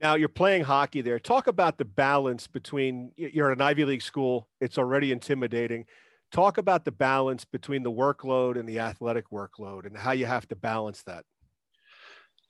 Now 0.00 0.14
you're 0.14 0.28
playing 0.28 0.64
hockey 0.64 1.02
there. 1.02 1.18
Talk 1.18 1.46
about 1.46 1.76
the 1.76 1.84
balance 1.84 2.46
between 2.46 3.12
you're 3.16 3.50
at 3.50 3.58
an 3.58 3.62
Ivy 3.62 3.84
League 3.84 4.02
school. 4.02 4.48
It's 4.60 4.78
already 4.78 5.12
intimidating. 5.12 5.84
Talk 6.32 6.58
about 6.58 6.84
the 6.84 6.92
balance 6.92 7.44
between 7.44 7.82
the 7.82 7.90
workload 7.90 8.58
and 8.58 8.68
the 8.68 8.78
athletic 8.78 9.30
workload 9.30 9.84
and 9.84 9.96
how 9.96 10.12
you 10.12 10.26
have 10.26 10.46
to 10.48 10.56
balance 10.56 11.02
that. 11.02 11.24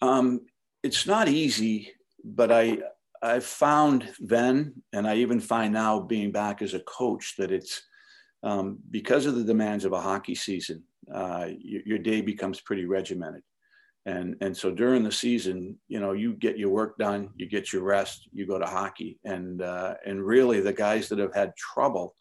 Um, 0.02 0.40
it's 0.82 1.06
not 1.06 1.28
easy, 1.28 1.92
but 2.24 2.50
I 2.50 2.78
I 3.22 3.40
found 3.40 4.12
then, 4.18 4.82
and 4.92 5.06
I 5.06 5.16
even 5.16 5.40
find 5.40 5.74
now 5.74 6.00
being 6.00 6.32
back 6.32 6.62
as 6.62 6.72
a 6.74 6.80
coach 6.80 7.34
that 7.36 7.52
it's 7.52 7.82
um, 8.42 8.78
because 8.90 9.26
of 9.26 9.34
the 9.34 9.44
demands 9.44 9.84
of 9.84 9.92
a 9.92 10.00
hockey 10.00 10.34
season. 10.34 10.82
Uh, 11.12 11.48
your, 11.58 11.82
your 11.84 11.98
day 11.98 12.20
becomes 12.20 12.60
pretty 12.60 12.84
regimented 12.84 13.42
and 14.06 14.36
and 14.40 14.56
so 14.56 14.70
during 14.70 15.02
the 15.02 15.12
season 15.12 15.76
you 15.88 16.00
know 16.00 16.12
you 16.12 16.32
get 16.34 16.58
your 16.58 16.70
work 16.70 16.96
done 16.98 17.28
you 17.36 17.46
get 17.46 17.72
your 17.72 17.82
rest 17.82 18.28
you 18.32 18.46
go 18.46 18.58
to 18.58 18.66
hockey 18.66 19.18
and 19.24 19.62
uh, 19.62 19.94
and 20.06 20.24
really 20.24 20.60
the 20.60 20.72
guys 20.72 21.08
that 21.08 21.18
have 21.18 21.34
had 21.34 21.54
trouble 21.56 22.14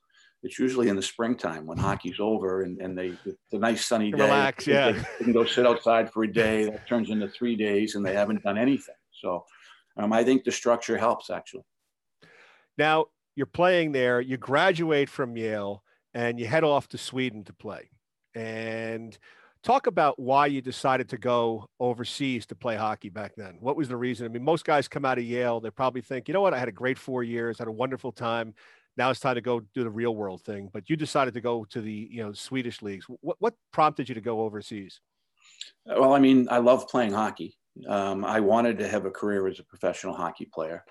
it's 0.43 0.57
usually 0.57 0.87
in 0.87 0.95
the 0.95 1.01
springtime 1.01 1.65
when 1.65 1.77
hockey's 1.77 2.19
over 2.19 2.63
and, 2.63 2.79
and 2.79 2.97
they 2.97 3.13
it's 3.25 3.53
a 3.53 3.57
nice 3.57 3.85
sunny 3.85 4.11
day 4.11 4.21
relax 4.21 4.67
yeah 4.67 4.91
they 4.91 5.23
can 5.25 5.33
go 5.33 5.45
sit 5.45 5.65
outside 5.65 6.11
for 6.11 6.23
a 6.23 6.31
day 6.31 6.65
that 6.65 6.87
turns 6.87 7.09
into 7.09 7.27
three 7.29 7.55
days 7.55 7.95
and 7.95 8.05
they 8.05 8.13
haven't 8.13 8.43
done 8.43 8.57
anything 8.57 8.95
so 9.11 9.45
um, 9.97 10.13
i 10.13 10.23
think 10.23 10.43
the 10.43 10.51
structure 10.51 10.97
helps 10.97 11.29
actually 11.29 11.63
now 12.77 13.05
you're 13.35 13.45
playing 13.45 13.91
there 13.91 14.21
you 14.21 14.37
graduate 14.37 15.09
from 15.09 15.35
yale 15.35 15.83
and 16.13 16.39
you 16.39 16.47
head 16.47 16.63
off 16.63 16.87
to 16.87 16.97
sweden 16.97 17.43
to 17.43 17.53
play 17.53 17.89
and 18.35 19.17
Talk 19.61 19.87
about 19.87 20.17
why 20.17 20.45
you 20.45 20.61
decided 20.61 21.09
to 21.09 21.17
go 21.17 21.67
overseas 21.81 22.45
to 22.45 22.55
play 22.55 22.77
hockey 22.77 23.09
back 23.09 23.33
then. 23.35 23.57
What 23.59 23.75
was 23.75 23.89
the 23.89 23.97
reason? 23.97 24.25
I 24.25 24.29
mean, 24.29 24.43
most 24.43 24.63
guys 24.63 24.87
come 24.87 25.03
out 25.03 25.17
of 25.17 25.25
Yale, 25.25 25.59
they 25.59 25.69
probably 25.69 25.99
think, 25.99 26.29
you 26.29 26.33
know 26.33 26.39
what, 26.39 26.53
I 26.53 26.59
had 26.59 26.69
a 26.69 26.73
great 26.73 26.97
four 26.97 27.23
years, 27.23 27.59
had 27.59 27.67
a 27.67 27.71
wonderful 27.71 28.13
time. 28.13 28.53
Now 28.97 29.09
it's 29.09 29.19
time 29.19 29.35
to 29.35 29.41
go 29.41 29.61
do 29.73 29.83
the 29.83 29.89
real 29.89 30.15
world 30.15 30.43
thing. 30.43 30.69
But 30.73 30.89
you 30.89 30.95
decided 30.95 31.33
to 31.33 31.41
go 31.41 31.65
to 31.65 31.81
the 31.81 32.09
you 32.11 32.23
know 32.23 32.33
Swedish 32.33 32.81
leagues. 32.81 33.05
What 33.21 33.37
what 33.39 33.55
prompted 33.71 34.09
you 34.09 34.15
to 34.15 34.21
go 34.21 34.41
overseas? 34.41 34.99
Well, 35.85 36.13
I 36.13 36.19
mean, 36.19 36.47
I 36.49 36.57
love 36.57 36.87
playing 36.87 37.13
hockey. 37.13 37.57
Um, 37.87 38.25
I 38.25 38.39
wanted 38.39 38.77
to 38.79 38.87
have 38.87 39.05
a 39.05 39.11
career 39.11 39.47
as 39.47 39.59
a 39.59 39.63
professional 39.63 40.13
hockey 40.13 40.45
player. 40.45 40.83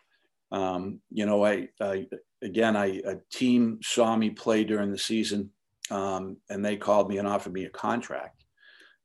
Um, 0.51 1.01
you 1.11 1.27
know, 1.27 1.45
I, 1.45 1.69
I 1.81 2.07
again, 2.43 2.77
I 2.77 3.01
a 3.05 3.17
team 3.31 3.81
saw 3.83 4.17
me 4.17 4.31
play 4.31 4.65
during 4.65 4.91
the 4.91 4.99
season, 4.99 5.51
um, 5.91 6.39
and 6.49 6.65
they 6.65 6.77
called 6.77 7.09
me 7.09 7.19
and 7.19 7.29
offered 7.29 7.53
me 7.53 7.65
a 7.65 7.71
contract. 7.71 8.38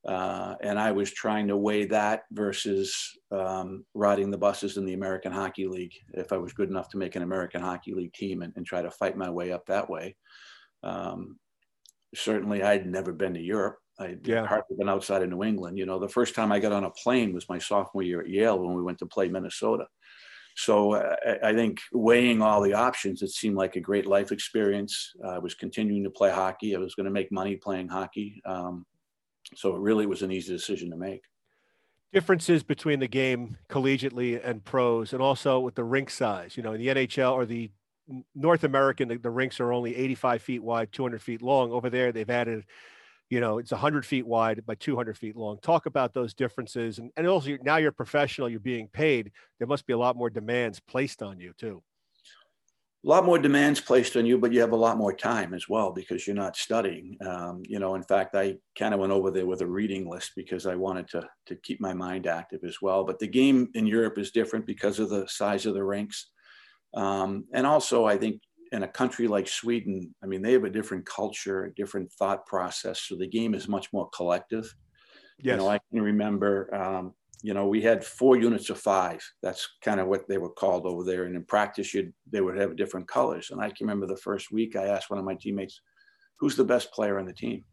Uh, 0.05 0.55
and 0.61 0.77
I 0.77 0.91
was 0.91 1.11
trying 1.11 1.47
to 1.47 1.55
weigh 1.55 1.85
that 1.85 2.23
versus 2.31 3.17
um, 3.31 3.85
riding 3.93 4.31
the 4.31 4.37
buses 4.37 4.75
in 4.75 4.85
the 4.85 4.93
American 4.93 5.31
Hockey 5.31 5.65
League 5.65 5.93
if 6.13 6.33
I 6.33 6.37
was 6.37 6.51
good 6.51 6.69
enough 6.69 6.89
to 6.89 6.97
make 6.97 7.15
an 7.15 7.21
American 7.21 7.61
Hockey 7.61 7.93
League 7.93 8.13
team 8.13 8.41
and, 8.41 8.51
and 8.57 8.65
try 8.65 8.81
to 8.81 8.91
fight 8.91 9.15
my 9.15 9.29
way 9.29 9.53
up 9.53 9.65
that 9.67 9.89
way. 9.89 10.17
Um, 10.83 11.39
certainly, 12.13 12.63
I'd 12.63 12.85
never 12.85 13.13
been 13.13 13.33
to 13.35 13.41
Europe. 13.41 13.77
I'd 13.97 14.27
yeah. 14.27 14.45
hardly 14.45 14.75
been 14.77 14.89
outside 14.89 15.23
of 15.23 15.29
New 15.29 15.43
England. 15.43 15.77
You 15.77 15.85
know, 15.85 15.99
the 15.99 16.09
first 16.09 16.35
time 16.35 16.51
I 16.51 16.59
got 16.59 16.71
on 16.73 16.83
a 16.83 16.89
plane 16.89 17.33
was 17.33 17.47
my 17.47 17.59
sophomore 17.59 18.03
year 18.03 18.21
at 18.21 18.29
Yale 18.29 18.59
when 18.59 18.75
we 18.75 18.83
went 18.83 18.97
to 18.99 19.05
play 19.05 19.29
Minnesota. 19.29 19.85
So 20.55 20.93
uh, 20.93 21.15
I 21.43 21.53
think 21.53 21.79
weighing 21.93 22.41
all 22.41 22.61
the 22.61 22.73
options, 22.73 23.21
it 23.21 23.29
seemed 23.29 23.55
like 23.55 23.75
a 23.75 23.81
great 23.81 24.05
life 24.05 24.31
experience. 24.31 25.13
I 25.25 25.39
was 25.39 25.55
continuing 25.55 26.03
to 26.03 26.09
play 26.09 26.31
hockey. 26.31 26.75
I 26.75 26.79
was 26.79 26.95
going 26.95 27.05
to 27.05 27.11
make 27.11 27.31
money 27.31 27.55
playing 27.55 27.87
hockey. 27.87 28.41
Um, 28.45 28.85
so 29.55 29.75
it 29.75 29.79
really 29.81 30.05
was 30.05 30.21
an 30.21 30.31
easy 30.31 30.53
decision 30.53 30.89
to 30.91 30.97
make. 30.97 31.23
differences 32.13 32.63
between 32.63 32.99
the 32.99 33.07
game 33.07 33.57
collegiately 33.69 34.39
and 34.43 34.63
pros, 34.63 35.13
and 35.13 35.21
also 35.21 35.59
with 35.59 35.75
the 35.75 35.83
rink 35.83 36.09
size. 36.09 36.55
You 36.55 36.63
know, 36.63 36.73
in 36.73 36.79
the 36.81 36.87
NHL 36.87 37.33
or 37.33 37.45
the 37.45 37.71
North 38.35 38.63
American, 38.63 39.07
the, 39.07 39.17
the 39.17 39.29
rinks 39.31 39.59
are 39.59 39.73
only 39.73 39.95
85 39.95 40.41
feet 40.41 40.63
wide, 40.63 40.91
200 40.91 41.21
feet 41.21 41.41
long. 41.41 41.71
Over 41.71 41.89
there, 41.89 42.11
they've 42.11 42.29
added, 42.29 42.65
you 43.29 43.39
know, 43.39 43.57
it's 43.57 43.71
100 43.71 44.05
feet 44.05 44.27
wide 44.27 44.65
by 44.65 44.75
200 44.75 45.17
feet 45.17 45.35
long. 45.35 45.57
Talk 45.61 45.85
about 45.87 46.13
those 46.13 46.33
differences, 46.33 46.99
and 46.99 47.11
and 47.17 47.27
also 47.27 47.57
now 47.63 47.77
you're 47.77 47.91
professional, 47.91 48.49
you're 48.49 48.59
being 48.59 48.87
paid. 48.89 49.31
There 49.59 49.67
must 49.67 49.85
be 49.87 49.93
a 49.93 49.97
lot 49.97 50.15
more 50.17 50.29
demands 50.29 50.79
placed 50.79 51.23
on 51.23 51.39
you 51.39 51.53
too 51.57 51.81
a 53.05 53.09
lot 53.09 53.25
more 53.25 53.37
demands 53.37 53.81
placed 53.81 54.15
on 54.15 54.25
you, 54.25 54.37
but 54.37 54.53
you 54.53 54.61
have 54.61 54.71
a 54.71 54.77
lot 54.77 54.97
more 54.97 55.13
time 55.13 55.53
as 55.53 55.67
well 55.67 55.91
because 55.91 56.25
you're 56.25 56.35
not 56.35 56.55
studying. 56.55 57.17
Um, 57.25 57.61
you 57.67 57.77
know, 57.77 57.95
in 57.95 58.03
fact, 58.03 58.33
I 58.33 58.55
kind 58.79 58.93
of 58.93 58.99
went 59.01 59.11
over 59.11 59.29
there 59.29 59.45
with 59.45 59.61
a 59.61 59.67
reading 59.67 60.09
list 60.09 60.31
because 60.37 60.65
I 60.65 60.75
wanted 60.75 61.09
to 61.09 61.27
to 61.47 61.55
keep 61.57 61.81
my 61.81 61.93
mind 61.93 62.27
active 62.27 62.61
as 62.63 62.81
well. 62.81 63.03
But 63.03 63.19
the 63.19 63.27
game 63.27 63.69
in 63.73 63.85
Europe 63.85 64.17
is 64.17 64.31
different 64.31 64.65
because 64.65 64.99
of 64.99 65.09
the 65.09 65.27
size 65.27 65.65
of 65.65 65.73
the 65.73 65.83
rinks, 65.83 66.31
um, 66.93 67.45
and 67.53 67.67
also 67.67 68.05
I 68.05 68.17
think 68.17 68.41
in 68.71 68.83
a 68.83 68.87
country 68.87 69.27
like 69.27 69.47
Sweden, 69.47 70.15
I 70.23 70.25
mean, 70.25 70.41
they 70.41 70.53
have 70.53 70.63
a 70.63 70.69
different 70.69 71.05
culture, 71.05 71.65
a 71.65 71.75
different 71.75 72.11
thought 72.13 72.45
process, 72.45 73.01
so 73.01 73.15
the 73.15 73.27
game 73.27 73.53
is 73.53 73.67
much 73.67 73.91
more 73.91 74.09
collective. 74.15 74.73
Yes. 75.39 75.53
You 75.53 75.57
know, 75.57 75.67
I 75.67 75.79
can 75.91 76.01
remember 76.01 76.73
um, 76.73 77.13
you 77.43 77.53
know, 77.53 77.67
we 77.67 77.81
had 77.81 78.05
four 78.05 78.37
units 78.37 78.69
of 78.69 78.79
five. 78.79 79.21
That's 79.41 79.67
kind 79.83 79.99
of 79.99 80.07
what 80.07 80.27
they 80.29 80.37
were 80.37 80.49
called 80.49 80.85
over 80.85 81.03
there. 81.03 81.25
And 81.25 81.35
in 81.35 81.43
practice, 81.43 81.93
you'd, 81.93 82.13
they 82.31 82.39
would 82.39 82.57
have 82.57 82.77
different 82.77 83.09
colors. 83.09 83.49
And 83.51 83.61
I 83.61 83.65
can 83.65 83.85
remember 83.85 84.07
the 84.07 84.15
first 84.15 84.49
week 84.49 84.77
I 84.77 84.85
asked 84.85 85.09
one 85.09 85.19
of 85.19 85.25
my 85.25 85.35
teammates, 85.35 85.81
who's 86.39 86.55
the 86.55 86.63
best 86.63 86.93
player 86.93 87.19
on 87.19 87.25
the 87.25 87.33
team? 87.33 87.65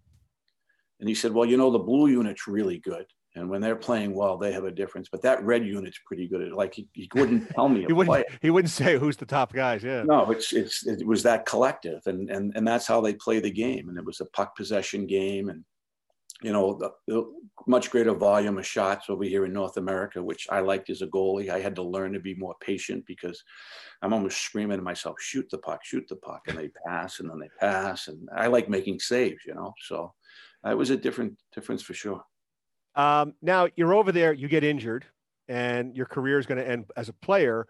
And 0.99 1.09
he 1.09 1.15
said, 1.15 1.33
well, 1.33 1.47
you 1.47 1.57
know, 1.57 1.71
the 1.71 1.79
blue 1.79 2.09
unit's 2.09 2.49
really 2.49 2.79
good. 2.79 3.07
And 3.37 3.49
when 3.49 3.61
they're 3.61 3.77
playing 3.77 4.12
well, 4.12 4.37
they 4.37 4.50
have 4.53 4.65
a 4.65 4.73
difference. 4.73 5.09
But 5.09 5.23
that 5.23 5.45
red 5.45 5.65
unit's 5.65 6.00
pretty 6.05 6.27
good. 6.27 6.50
Like 6.50 6.75
he, 6.75 6.89
he 6.93 7.09
wouldn't 7.15 7.49
tell 7.50 7.69
me. 7.69 7.85
he 7.87 7.93
wouldn't. 7.93 8.27
He 8.43 8.50
wouldn't 8.50 8.73
say 8.73 8.99
who's 8.99 9.17
the 9.17 9.25
top 9.25 9.53
guys. 9.53 9.85
Yeah. 9.85 10.03
No, 10.03 10.29
it's 10.33 10.53
it's 10.53 10.85
it 10.85 11.07
was 11.07 11.23
that 11.23 11.47
collective, 11.47 12.00
and 12.07 12.29
and 12.29 12.53
and 12.57 12.67
that's 12.67 12.89
how 12.89 13.00
they 13.00 13.15
play 13.15 13.39
the 13.39 13.53
game. 13.53 13.89
And 13.89 13.97
it 13.97 14.05
was 14.05 14.21
a 14.21 14.25
puck 14.25 14.57
possession 14.57 15.07
game, 15.07 15.49
and 15.49 15.65
you 16.42 16.52
know, 16.52 16.75
the, 16.75 16.90
the, 17.06 17.25
much 17.66 17.90
greater 17.90 18.14
volume 18.14 18.59
of 18.59 18.66
shots 18.66 19.11
over 19.11 19.25
here 19.25 19.44
in 19.44 19.52
North 19.52 19.76
America, 19.76 20.23
which 20.23 20.47
I 20.50 20.61
liked 20.61 20.88
as 20.90 21.02
a 21.02 21.06
goalie. 21.06 21.50
I 21.50 21.61
had 21.61 21.76
to 21.76 21.82
learn 21.82 22.12
to 22.14 22.20
be 22.20 22.35
more 22.35 22.54
patient 22.61 23.04
because 23.06 23.42
I'm 24.02 24.12
almost 24.12 24.40
screaming 24.40 24.78
to 24.78 24.82
myself, 24.82 25.16
shoot 25.20 25.47
the 25.50 25.59
puck, 25.59 25.80
shoot 25.85 26.06
the 26.09 26.16
puck. 26.16 26.42
And 26.49 26.56
they 26.56 26.70
pass 26.87 27.20
and 27.20 27.28
then 27.28 27.38
they 27.38 27.50
pass. 27.59 28.09
And 28.09 28.28
I 28.35 28.47
like 28.47 28.68
making 28.68 29.00
saves, 29.00 29.44
you 29.47 29.54
know. 29.54 29.75
So 29.82 30.14
it 30.64 30.76
was 30.76 30.90
a 30.90 30.97
different 30.97 31.35
difference 31.54 31.82
for 31.82 31.94
sure. 31.94 32.23
Um, 32.94 33.35
now 33.42 33.68
you're 33.76 33.94
over 33.94 34.11
there, 34.11 34.32
you 34.32 34.49
get 34.49 34.64
injured, 34.64 35.04
and 35.49 35.94
your 35.94 36.06
career 36.06 36.38
is 36.38 36.47
going 36.47 36.59
to 36.59 36.68
end 36.68 36.87
as 36.97 37.09
a 37.09 37.14
player. 37.14 37.66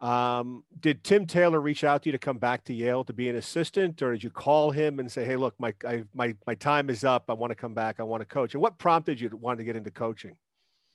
Um, 0.00 0.64
did 0.80 1.04
Tim 1.04 1.26
Taylor 1.26 1.60
reach 1.60 1.84
out 1.84 2.02
to 2.02 2.08
you 2.08 2.12
to 2.12 2.18
come 2.18 2.38
back 2.38 2.64
to 2.64 2.74
Yale 2.74 3.04
to 3.04 3.12
be 3.12 3.28
an 3.28 3.36
assistant, 3.36 4.00
or 4.00 4.12
did 4.12 4.24
you 4.24 4.30
call 4.30 4.70
him 4.70 4.98
and 4.98 5.12
say, 5.12 5.24
"Hey, 5.24 5.36
look, 5.36 5.54
my 5.58 5.74
I, 5.86 6.04
my 6.14 6.34
my 6.46 6.54
time 6.54 6.88
is 6.88 7.04
up. 7.04 7.24
I 7.28 7.34
want 7.34 7.50
to 7.50 7.54
come 7.54 7.74
back. 7.74 8.00
I 8.00 8.02
want 8.04 8.22
to 8.22 8.24
coach." 8.24 8.54
And 8.54 8.62
what 8.62 8.78
prompted 8.78 9.20
you 9.20 9.28
to 9.28 9.36
want 9.36 9.58
to 9.58 9.64
get 9.64 9.76
into 9.76 9.90
coaching? 9.90 10.36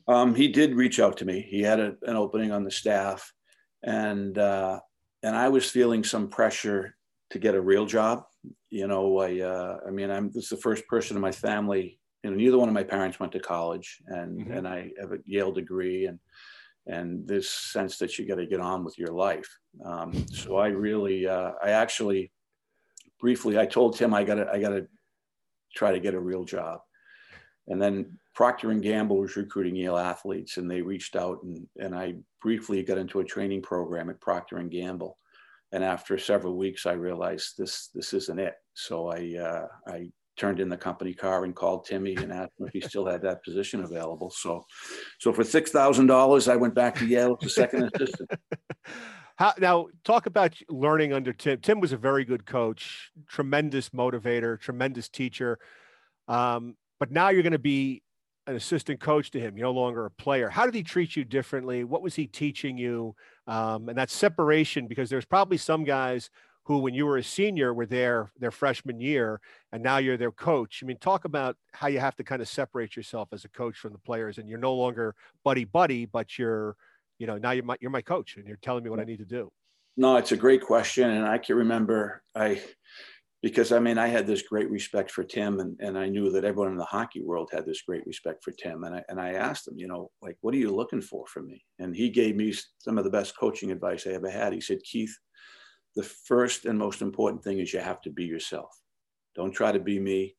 Um, 0.07 0.33
he 0.33 0.47
did 0.47 0.73
reach 0.73 0.99
out 0.99 1.17
to 1.17 1.25
me. 1.25 1.45
He 1.47 1.61
had 1.61 1.79
a, 1.79 1.95
an 2.03 2.15
opening 2.15 2.51
on 2.51 2.63
the 2.63 2.71
staff, 2.71 3.31
and 3.83 4.37
uh, 4.39 4.79
and 5.21 5.35
I 5.35 5.49
was 5.49 5.69
feeling 5.69 6.03
some 6.03 6.27
pressure 6.27 6.95
to 7.29 7.39
get 7.39 7.55
a 7.55 7.61
real 7.61 7.85
job. 7.85 8.23
You 8.69 8.87
know, 8.87 9.19
I 9.19 9.39
uh, 9.41 9.77
I 9.87 9.91
mean, 9.91 10.09
I'm 10.09 10.31
this 10.31 10.45
is 10.45 10.49
the 10.49 10.57
first 10.57 10.87
person 10.87 11.15
in 11.15 11.21
my 11.21 11.31
family. 11.31 11.99
You 12.23 12.31
know, 12.31 12.37
neither 12.37 12.57
one 12.57 12.69
of 12.69 12.73
my 12.73 12.83
parents 12.83 13.19
went 13.19 13.33
to 13.33 13.39
college, 13.39 14.01
and 14.07 14.39
mm-hmm. 14.39 14.51
and 14.51 14.67
I 14.67 14.91
have 14.99 15.11
a 15.11 15.19
Yale 15.25 15.51
degree, 15.51 16.05
and 16.05 16.19
and 16.87 17.27
this 17.27 17.49
sense 17.49 17.97
that 17.97 18.17
you 18.17 18.27
got 18.27 18.35
to 18.35 18.45
get 18.45 18.59
on 18.59 18.83
with 18.83 18.97
your 18.97 19.13
life. 19.13 19.49
Um, 19.83 20.25
so 20.27 20.57
I 20.57 20.67
really, 20.67 21.27
uh, 21.27 21.51
I 21.63 21.71
actually, 21.71 22.31
briefly, 23.19 23.57
I 23.57 23.65
told 23.65 23.95
Tim 23.95 24.13
I 24.13 24.23
got 24.23 24.35
to, 24.35 24.49
I 24.51 24.59
got 24.59 24.69
to 24.69 24.87
try 25.75 25.91
to 25.91 25.99
get 25.99 26.13
a 26.13 26.19
real 26.19 26.43
job, 26.43 26.79
and 27.67 27.81
then 27.81 28.17
Procter 28.33 28.71
and 28.71 28.83
Gamble 28.83 29.17
was 29.17 29.35
recruiting 29.35 29.75
Yale 29.75 29.97
athletes, 29.97 30.57
and 30.57 30.69
they 30.69 30.81
reached 30.81 31.15
out, 31.15 31.41
and 31.43 31.67
and 31.77 31.95
I 31.95 32.15
briefly 32.41 32.83
got 32.83 32.97
into 32.97 33.19
a 33.19 33.25
training 33.25 33.61
program 33.61 34.09
at 34.09 34.21
Procter 34.21 34.57
and 34.57 34.69
Gamble, 34.69 35.17
and 35.71 35.83
after 35.83 36.17
several 36.17 36.55
weeks, 36.55 36.85
I 36.85 36.93
realized 36.93 37.57
this 37.57 37.89
this 37.93 38.13
isn't 38.13 38.39
it. 38.39 38.55
So 38.73 39.07
I 39.07 39.35
uh, 39.39 39.67
I 39.87 40.11
turned 40.37 40.59
in 40.59 40.69
the 40.69 40.77
company 40.77 41.13
car 41.13 41.45
and 41.45 41.55
called 41.55 41.85
Timmy 41.85 42.15
and 42.15 42.31
asked 42.31 42.59
him 42.59 42.67
if 42.67 42.73
he 42.73 42.81
still 42.81 43.05
had 43.05 43.21
that 43.21 43.43
position 43.43 43.83
available. 43.83 44.29
So, 44.29 44.65
so 45.19 45.31
for 45.31 45.43
six 45.43 45.71
thousand 45.71 46.07
dollars, 46.07 46.47
I 46.47 46.55
went 46.55 46.75
back 46.75 46.95
to 46.95 47.05
Yale 47.05 47.37
as 47.41 47.47
a 47.47 47.49
second 47.49 47.91
assistant. 47.93 48.29
How, 49.37 49.53
now, 49.59 49.87
talk 50.05 50.27
about 50.27 50.55
learning 50.69 51.11
under 51.11 51.33
Tim. 51.33 51.59
Tim 51.59 51.81
was 51.81 51.91
a 51.91 51.97
very 51.97 52.23
good 52.23 52.45
coach, 52.45 53.11
tremendous 53.27 53.89
motivator, 53.89 54.57
tremendous 54.59 55.09
teacher. 55.09 55.59
Um, 56.29 56.77
but 56.99 57.11
now 57.11 57.29
you're 57.29 57.43
going 57.43 57.51
to 57.51 57.59
be 57.59 58.01
an 58.47 58.55
assistant 58.55 59.01
coach 59.01 59.31
to 59.31 59.39
him. 59.39 59.57
You're 59.57 59.67
no 59.67 59.73
longer 59.73 60.05
a 60.05 60.11
player. 60.11 60.49
How 60.49 60.65
did 60.65 60.73
he 60.73 60.83
treat 60.83 61.15
you 61.17 61.25
differently? 61.25 61.83
What 61.83 62.01
was 62.01 62.15
he 62.15 62.27
teaching 62.27 62.77
you? 62.77 63.15
Um, 63.47 63.89
and 63.89 63.97
that 63.97 64.09
separation, 64.09 64.87
because 64.87 65.09
there's 65.09 65.25
probably 65.25 65.57
some 65.57 65.83
guys 65.83 66.29
who, 66.65 66.79
when 66.79 66.93
you 66.93 67.05
were 67.05 67.17
a 67.17 67.23
senior, 67.23 67.73
were 67.73 67.85
there 67.85 68.31
their 68.39 68.51
freshman 68.51 68.99
year, 68.99 69.39
and 69.71 69.83
now 69.83 69.97
you're 69.97 70.17
their 70.17 70.31
coach. 70.31 70.81
I 70.83 70.87
mean, 70.87 70.97
talk 70.97 71.25
about 71.25 71.55
how 71.73 71.87
you 71.87 71.99
have 71.99 72.15
to 72.15 72.23
kind 72.23 72.41
of 72.41 72.47
separate 72.47 72.95
yourself 72.95 73.29
as 73.31 73.45
a 73.45 73.49
coach 73.49 73.77
from 73.77 73.93
the 73.93 73.99
players, 73.99 74.37
and 74.37 74.49
you're 74.49 74.59
no 74.59 74.73
longer 74.73 75.15
buddy 75.43 75.63
buddy, 75.63 76.05
but 76.05 76.37
you're, 76.37 76.75
you 77.19 77.27
know, 77.27 77.37
now 77.37 77.51
you're 77.51 77.63
my 77.63 77.77
you're 77.79 77.91
my 77.91 78.01
coach, 78.01 78.37
and 78.37 78.47
you're 78.47 78.57
telling 78.57 78.83
me 78.83 78.89
what 78.89 78.99
I 78.99 79.03
need 79.03 79.19
to 79.19 79.25
do. 79.25 79.51
No, 79.95 80.17
it's 80.17 80.31
a 80.31 80.37
great 80.37 80.61
question, 80.61 81.09
and 81.09 81.25
I 81.25 81.37
can 81.37 81.55
remember 81.55 82.23
I 82.35 82.61
because 83.43 83.71
I 83.71 83.77
mean 83.77 83.99
I 83.99 84.07
had 84.07 84.25
this 84.25 84.41
great 84.41 84.71
respect 84.71 85.11
for 85.11 85.23
Tim 85.23 85.59
and, 85.59 85.79
and 85.79 85.99
I 85.99 86.09
knew 86.09 86.31
that 86.31 86.45
everyone 86.45 86.71
in 86.71 86.79
the 86.79 86.83
hockey 86.83 87.21
world 87.21 87.51
had 87.53 87.63
this 87.63 87.83
great 87.83 88.01
respect 88.07 88.43
for 88.43 88.51
Tim 88.51 88.83
and 88.85 88.95
I 88.95 89.03
and 89.07 89.21
I 89.21 89.33
asked 89.33 89.67
him, 89.67 89.77
you 89.77 89.87
know, 89.87 90.09
like 90.19 90.35
what 90.41 90.55
are 90.55 90.57
you 90.57 90.75
looking 90.75 91.01
for 91.01 91.27
from 91.27 91.45
me? 91.45 91.63
And 91.77 91.95
he 91.95 92.09
gave 92.09 92.35
me 92.35 92.55
some 92.79 92.97
of 92.97 93.03
the 93.03 93.11
best 93.11 93.37
coaching 93.37 93.71
advice 93.71 94.07
I 94.07 94.13
ever 94.13 94.31
had. 94.31 94.51
He 94.51 94.61
said, 94.61 94.79
Keith, 94.83 95.15
the 95.95 96.03
first 96.03 96.65
and 96.65 96.77
most 96.77 97.01
important 97.01 97.43
thing 97.43 97.59
is 97.59 97.73
you 97.73 97.79
have 97.79 98.01
to 98.01 98.09
be 98.09 98.25
yourself. 98.25 98.69
Don't 99.35 99.51
try 99.51 99.71
to 99.71 99.79
be 99.79 99.99
me. 99.99 100.35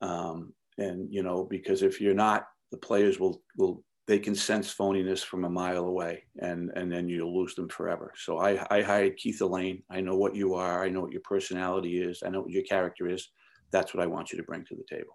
Um, 0.00 0.52
and 0.78 1.12
you 1.12 1.22
know, 1.22 1.44
because 1.44 1.82
if 1.82 2.00
you're 2.00 2.14
not, 2.14 2.46
the 2.70 2.78
players 2.78 3.18
will 3.18 3.42
will 3.56 3.82
they 4.06 4.18
can 4.18 4.34
sense 4.34 4.74
phoniness 4.74 5.22
from 5.22 5.44
a 5.44 5.50
mile 5.50 5.84
away, 5.84 6.24
and 6.40 6.70
and 6.74 6.90
then 6.90 7.08
you'll 7.08 7.38
lose 7.38 7.54
them 7.54 7.68
forever. 7.68 8.12
So 8.16 8.38
I 8.38 8.66
I 8.70 8.82
hired 8.82 9.16
Keith 9.16 9.40
Allain. 9.40 9.82
I 9.90 10.00
know 10.00 10.16
what 10.16 10.34
you 10.34 10.54
are. 10.54 10.84
I 10.84 10.88
know 10.88 11.00
what 11.00 11.12
your 11.12 11.22
personality 11.22 12.02
is. 12.02 12.22
I 12.24 12.30
know 12.30 12.40
what 12.40 12.50
your 12.50 12.64
character 12.64 13.08
is. 13.08 13.30
That's 13.72 13.94
what 13.94 14.02
I 14.02 14.06
want 14.06 14.32
you 14.32 14.38
to 14.38 14.44
bring 14.44 14.64
to 14.64 14.76
the 14.76 14.96
table. 14.96 15.14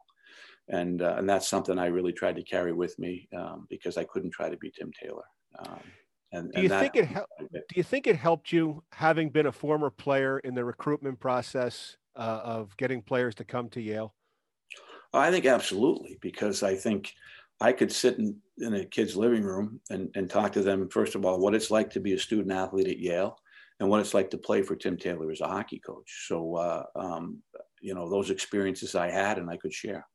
And 0.70 1.02
uh, 1.02 1.16
and 1.18 1.30
that's 1.30 1.48
something 1.48 1.78
I 1.78 1.88
really 1.88 2.14
tried 2.14 2.36
to 2.38 2.44
carry 2.44 2.74
with 2.74 2.98
me 2.98 3.28
um, 3.36 3.68
because 3.70 3.98
I 3.98 4.04
couldn't 4.06 4.32
try 4.32 4.50
to 4.50 4.58
be 4.58 4.72
Tim 4.72 4.92
Taylor. 5.02 5.26
Um, 5.60 5.82
and, 6.36 6.52
do 6.52 6.62
you 6.62 6.70
and 6.72 6.80
think 6.82 6.96
it 6.96 7.06
hel- 7.06 7.28
do 7.40 7.76
you 7.76 7.84
think 7.84 8.08
it 8.08 8.16
helped 8.16 8.52
you 8.52 8.84
having 8.92 9.30
been 9.30 9.46
a 9.46 9.52
former 9.52 9.90
player 9.90 10.40
in 10.40 10.54
the 10.54 10.66
recruitment 10.66 11.20
process 11.20 11.98
uh, 12.16 12.42
of 12.44 12.76
getting 12.78 13.02
players 13.02 13.36
to 13.36 13.44
come 13.44 13.70
to 13.70 13.82
Yale? 13.82 14.14
I 15.14 15.32
think 15.32 15.46
absolutely 15.46 16.18
because 16.22 16.62
I 16.62 16.76
think 16.76 17.14
I 17.62 17.72
could 17.72 17.92
sit 17.92 18.18
in, 18.18 18.38
in 18.58 18.74
a 18.74 18.86
kid's 18.86 19.16
living 19.16 19.44
room 19.44 19.80
and, 19.90 20.10
and 20.16 20.30
talk 20.30 20.52
to 20.54 20.62
them 20.62 20.90
first 20.90 21.16
of 21.16 21.26
all 21.26 21.40
what 21.40 21.56
it's 21.56 21.72
like 21.72 21.90
to 21.92 22.02
be 22.02 22.14
a 22.14 22.20
student 22.20 22.52
athlete 22.52 22.88
at 22.88 23.00
Yale 23.00 23.38
and 23.80 23.90
what 23.90 24.02
it's 24.02 24.14
like 24.14 24.30
to 24.32 24.38
play 24.38 24.62
for 24.62 24.76
Tim 24.76 24.98
Taylor 24.98 25.32
as 25.32 25.42
a 25.42 25.48
hockey 25.48 25.80
coach. 25.80 26.26
So 26.28 26.56
uh, 26.56 26.84
um, 26.96 27.42
you 27.80 27.96
know 27.96 28.10
those 28.10 28.30
experiences 28.30 28.96
I 28.96 29.10
had 29.10 29.38
and 29.38 29.50
I 29.50 29.58
could 29.58 29.74
share. 29.74 30.06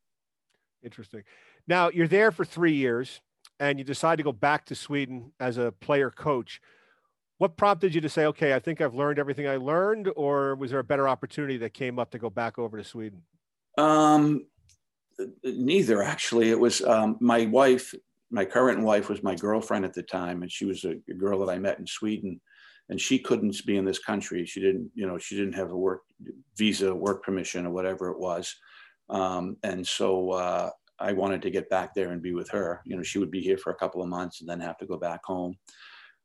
Interesting. 0.82 1.22
Now 1.66 1.88
you're 1.88 2.08
there 2.08 2.30
for 2.30 2.44
three 2.44 2.74
years 2.74 3.20
and 3.60 3.78
you 3.78 3.84
decide 3.84 4.16
to 4.16 4.22
go 4.24 4.32
back 4.32 4.64
to 4.64 4.74
Sweden 4.74 5.32
as 5.38 5.58
a 5.58 5.70
player 5.70 6.10
coach, 6.10 6.60
what 7.36 7.56
prompted 7.56 7.94
you 7.94 8.00
to 8.00 8.08
say, 8.08 8.24
okay, 8.26 8.54
I 8.54 8.58
think 8.58 8.80
I've 8.80 8.94
learned 8.94 9.18
everything 9.18 9.46
I 9.46 9.56
learned, 9.56 10.10
or 10.16 10.56
was 10.56 10.70
there 10.70 10.80
a 10.80 10.84
better 10.84 11.08
opportunity 11.08 11.58
that 11.58 11.74
came 11.74 11.98
up 11.98 12.10
to 12.10 12.18
go 12.18 12.30
back 12.30 12.58
over 12.58 12.78
to 12.78 12.84
Sweden? 12.84 13.22
Um, 13.78 14.46
neither, 15.44 16.02
actually. 16.02 16.50
It 16.50 16.58
was 16.58 16.82
um, 16.82 17.18
my 17.20 17.46
wife, 17.46 17.94
my 18.30 18.44
current 18.44 18.80
wife 18.82 19.08
was 19.08 19.22
my 19.22 19.34
girlfriend 19.34 19.84
at 19.84 19.94
the 19.94 20.02
time, 20.02 20.42
and 20.42 20.50
she 20.50 20.64
was 20.64 20.84
a, 20.84 20.96
girl 21.14 21.38
that 21.44 21.52
I 21.52 21.58
met 21.58 21.78
in 21.78 21.86
Sweden. 21.86 22.40
And 22.88 23.00
she 23.00 23.20
couldn't 23.20 23.64
be 23.66 23.76
in 23.76 23.84
this 23.84 24.00
country. 24.00 24.44
She 24.44 24.60
didn't, 24.60 24.90
you 24.94 25.06
know, 25.06 25.16
she 25.16 25.36
didn't 25.36 25.52
have 25.52 25.70
a 25.70 25.76
work 25.76 26.02
visa, 26.56 26.92
work 26.92 27.22
permission, 27.22 27.64
or 27.64 27.70
whatever 27.70 28.10
it 28.10 28.18
was. 28.18 28.54
Um, 29.08 29.56
and 29.62 29.86
so 29.86 30.30
uh, 30.30 30.70
I 31.00 31.12
wanted 31.12 31.42
to 31.42 31.50
get 31.50 31.70
back 31.70 31.94
there 31.94 32.10
and 32.12 32.22
be 32.22 32.34
with 32.34 32.50
her. 32.50 32.82
You 32.84 32.96
know, 32.96 33.02
she 33.02 33.18
would 33.18 33.30
be 33.30 33.40
here 33.40 33.58
for 33.58 33.70
a 33.72 33.76
couple 33.76 34.02
of 34.02 34.08
months 34.08 34.40
and 34.40 34.48
then 34.48 34.60
have 34.60 34.78
to 34.78 34.86
go 34.86 34.96
back 34.96 35.24
home. 35.24 35.56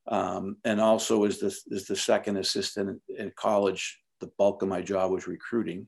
Um, 0.08 0.58
and 0.65 0.79
also 0.79 1.25
as 1.25 1.39
the, 1.39 1.55
as 1.75 1.86
the 1.86 1.96
second 1.96 2.38
assistant 2.38 3.01
in 3.10 3.32
college, 3.36 3.84
the 4.20 4.32
bulk 4.38 4.62
of 4.62 4.70
my 4.70 4.82
job 4.82 5.12
was 5.12 5.27
recruiting. 5.27 5.88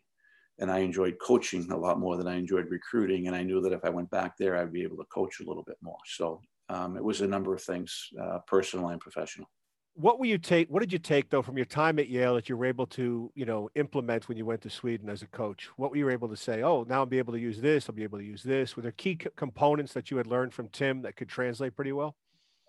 And 0.59 0.71
I 0.71 0.79
enjoyed 0.79 1.17
coaching 1.21 1.71
a 1.71 1.77
lot 1.77 1.99
more 1.99 2.17
than 2.17 2.27
I 2.27 2.35
enjoyed 2.35 2.67
recruiting. 2.69 3.27
And 3.27 3.35
I 3.35 3.43
knew 3.43 3.61
that 3.61 3.73
if 3.73 3.85
I 3.85 3.89
went 3.89 4.09
back 4.09 4.37
there, 4.37 4.57
I'd 4.57 4.73
be 4.73 4.83
able 4.83 4.97
to 4.97 5.05
coach 5.13 5.39
a 5.39 5.47
little 5.47 5.63
bit 5.63 5.77
more. 5.81 5.99
So 6.05 6.41
Um, 6.69 6.97
it 6.97 7.03
was 7.03 7.21
a 7.21 7.27
number 7.27 7.53
of 7.53 7.61
things, 7.63 8.09
uh, 8.21 8.39
personal 8.45 8.89
and 8.89 8.99
professional. 8.99 9.47
What 9.99 10.19
will 10.19 10.27
you 10.27 10.37
take? 10.37 10.69
What 10.69 10.81
did 10.81 10.93
you 10.93 10.99
take 10.99 11.31
though 11.31 11.41
from 11.41 11.57
your 11.57 11.65
time 11.65 11.97
at 11.97 12.07
Yale 12.07 12.35
that 12.35 12.47
you 12.47 12.55
were 12.55 12.67
able 12.67 12.85
to, 12.85 13.31
you 13.33 13.45
know, 13.45 13.67
implement 13.73 14.29
when 14.29 14.37
you 14.37 14.45
went 14.45 14.61
to 14.61 14.69
Sweden 14.69 15.09
as 15.09 15.23
a 15.23 15.27
coach? 15.27 15.69
What 15.75 15.89
were 15.89 15.97
you 15.97 16.07
able 16.11 16.29
to 16.29 16.37
say? 16.37 16.61
Oh, 16.61 16.85
now 16.87 16.97
I'll 16.97 17.07
be 17.07 17.17
able 17.17 17.33
to 17.33 17.39
use 17.39 17.59
this. 17.59 17.89
I'll 17.89 17.95
be 17.95 18.03
able 18.03 18.19
to 18.19 18.23
use 18.23 18.43
this. 18.43 18.75
Were 18.75 18.83
there 18.83 18.91
key 18.91 19.15
components 19.15 19.93
that 19.93 20.11
you 20.11 20.17
had 20.17 20.27
learned 20.27 20.53
from 20.53 20.67
Tim 20.69 21.01
that 21.01 21.15
could 21.15 21.29
translate 21.29 21.75
pretty 21.75 21.93
well? 21.93 22.15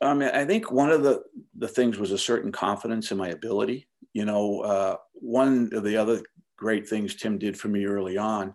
I 0.00 0.14
mean, 0.14 0.30
I 0.30 0.46
think 0.46 0.72
one 0.72 0.90
of 0.90 1.02
the 1.02 1.22
the 1.54 1.68
things 1.68 1.98
was 1.98 2.12
a 2.12 2.18
certain 2.18 2.50
confidence 2.50 3.12
in 3.12 3.18
my 3.18 3.28
ability. 3.28 3.88
You 4.14 4.24
know, 4.24 4.60
uh, 4.60 4.96
one 5.12 5.68
of 5.74 5.84
the 5.84 5.98
other 5.98 6.22
great 6.56 6.88
things 6.88 7.14
Tim 7.14 7.36
did 7.36 7.58
for 7.60 7.68
me 7.68 7.84
early 7.84 8.16
on, 8.16 8.54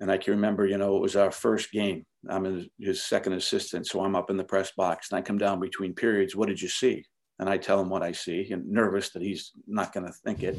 and 0.00 0.10
I 0.10 0.18
can 0.18 0.32
remember, 0.32 0.66
you 0.66 0.76
know, 0.76 0.96
it 0.96 1.02
was 1.02 1.14
our 1.14 1.30
first 1.30 1.70
game. 1.70 2.04
I'm 2.28 2.68
his 2.80 3.04
second 3.04 3.34
assistant, 3.34 3.86
so 3.86 4.00
I'm 4.04 4.16
up 4.16 4.28
in 4.28 4.36
the 4.36 4.42
press 4.42 4.72
box, 4.76 5.12
and 5.12 5.18
I 5.20 5.22
come 5.22 5.38
down 5.38 5.60
between 5.60 5.94
periods. 5.94 6.34
What 6.34 6.48
did 6.48 6.60
you 6.60 6.68
see? 6.68 7.04
And 7.38 7.48
I 7.48 7.58
tell 7.58 7.80
him 7.80 7.90
what 7.90 8.02
I 8.02 8.12
see, 8.12 8.50
and 8.50 8.66
nervous 8.68 9.10
that 9.10 9.22
he's 9.22 9.52
not 9.66 9.92
going 9.92 10.06
to 10.06 10.12
think 10.12 10.42
it. 10.42 10.56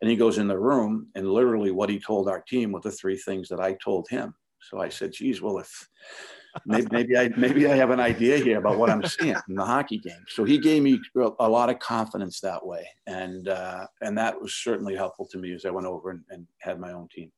And 0.00 0.10
he 0.10 0.16
goes 0.16 0.38
in 0.38 0.48
the 0.48 0.58
room, 0.58 1.08
and 1.14 1.28
literally 1.28 1.70
what 1.70 1.90
he 1.90 1.98
told 1.98 2.28
our 2.28 2.40
team 2.40 2.72
were 2.72 2.80
the 2.80 2.90
three 2.90 3.16
things 3.16 3.48
that 3.48 3.60
I 3.60 3.76
told 3.82 4.08
him. 4.08 4.34
So 4.60 4.80
I 4.80 4.88
said, 4.88 5.12
"Geez, 5.12 5.42
well, 5.42 5.58
if 5.58 5.88
maybe, 6.66 6.86
maybe 6.90 7.18
I 7.18 7.28
maybe 7.36 7.66
I 7.66 7.74
have 7.76 7.90
an 7.90 8.00
idea 8.00 8.38
here 8.38 8.58
about 8.58 8.78
what 8.78 8.90
I'm 8.90 9.04
seeing 9.04 9.36
in 9.48 9.54
the 9.54 9.64
hockey 9.64 9.98
game." 9.98 10.24
So 10.28 10.44
he 10.44 10.58
gave 10.58 10.82
me 10.82 11.00
a 11.38 11.48
lot 11.48 11.70
of 11.70 11.78
confidence 11.78 12.40
that 12.40 12.64
way, 12.64 12.86
and 13.06 13.48
uh, 13.48 13.86
and 14.00 14.16
that 14.18 14.40
was 14.40 14.54
certainly 14.54 14.94
helpful 14.94 15.26
to 15.32 15.38
me 15.38 15.52
as 15.52 15.64
I 15.64 15.70
went 15.70 15.86
over 15.86 16.10
and, 16.10 16.22
and 16.30 16.46
had 16.60 16.78
my 16.78 16.92
own 16.92 17.08
team. 17.14 17.30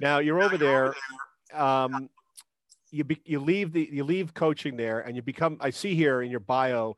Now 0.00 0.18
you're 0.18 0.42
over 0.42 0.58
there. 0.58 0.94
Um, 1.54 2.10
you 2.90 3.04
be, 3.04 3.20
you 3.24 3.40
leave 3.40 3.72
the 3.72 3.88
you 3.90 4.04
leave 4.04 4.34
coaching 4.34 4.76
there, 4.76 5.00
and 5.00 5.16
you 5.16 5.22
become. 5.22 5.56
I 5.60 5.70
see 5.70 5.94
here 5.94 6.22
in 6.22 6.30
your 6.30 6.40
bio, 6.40 6.96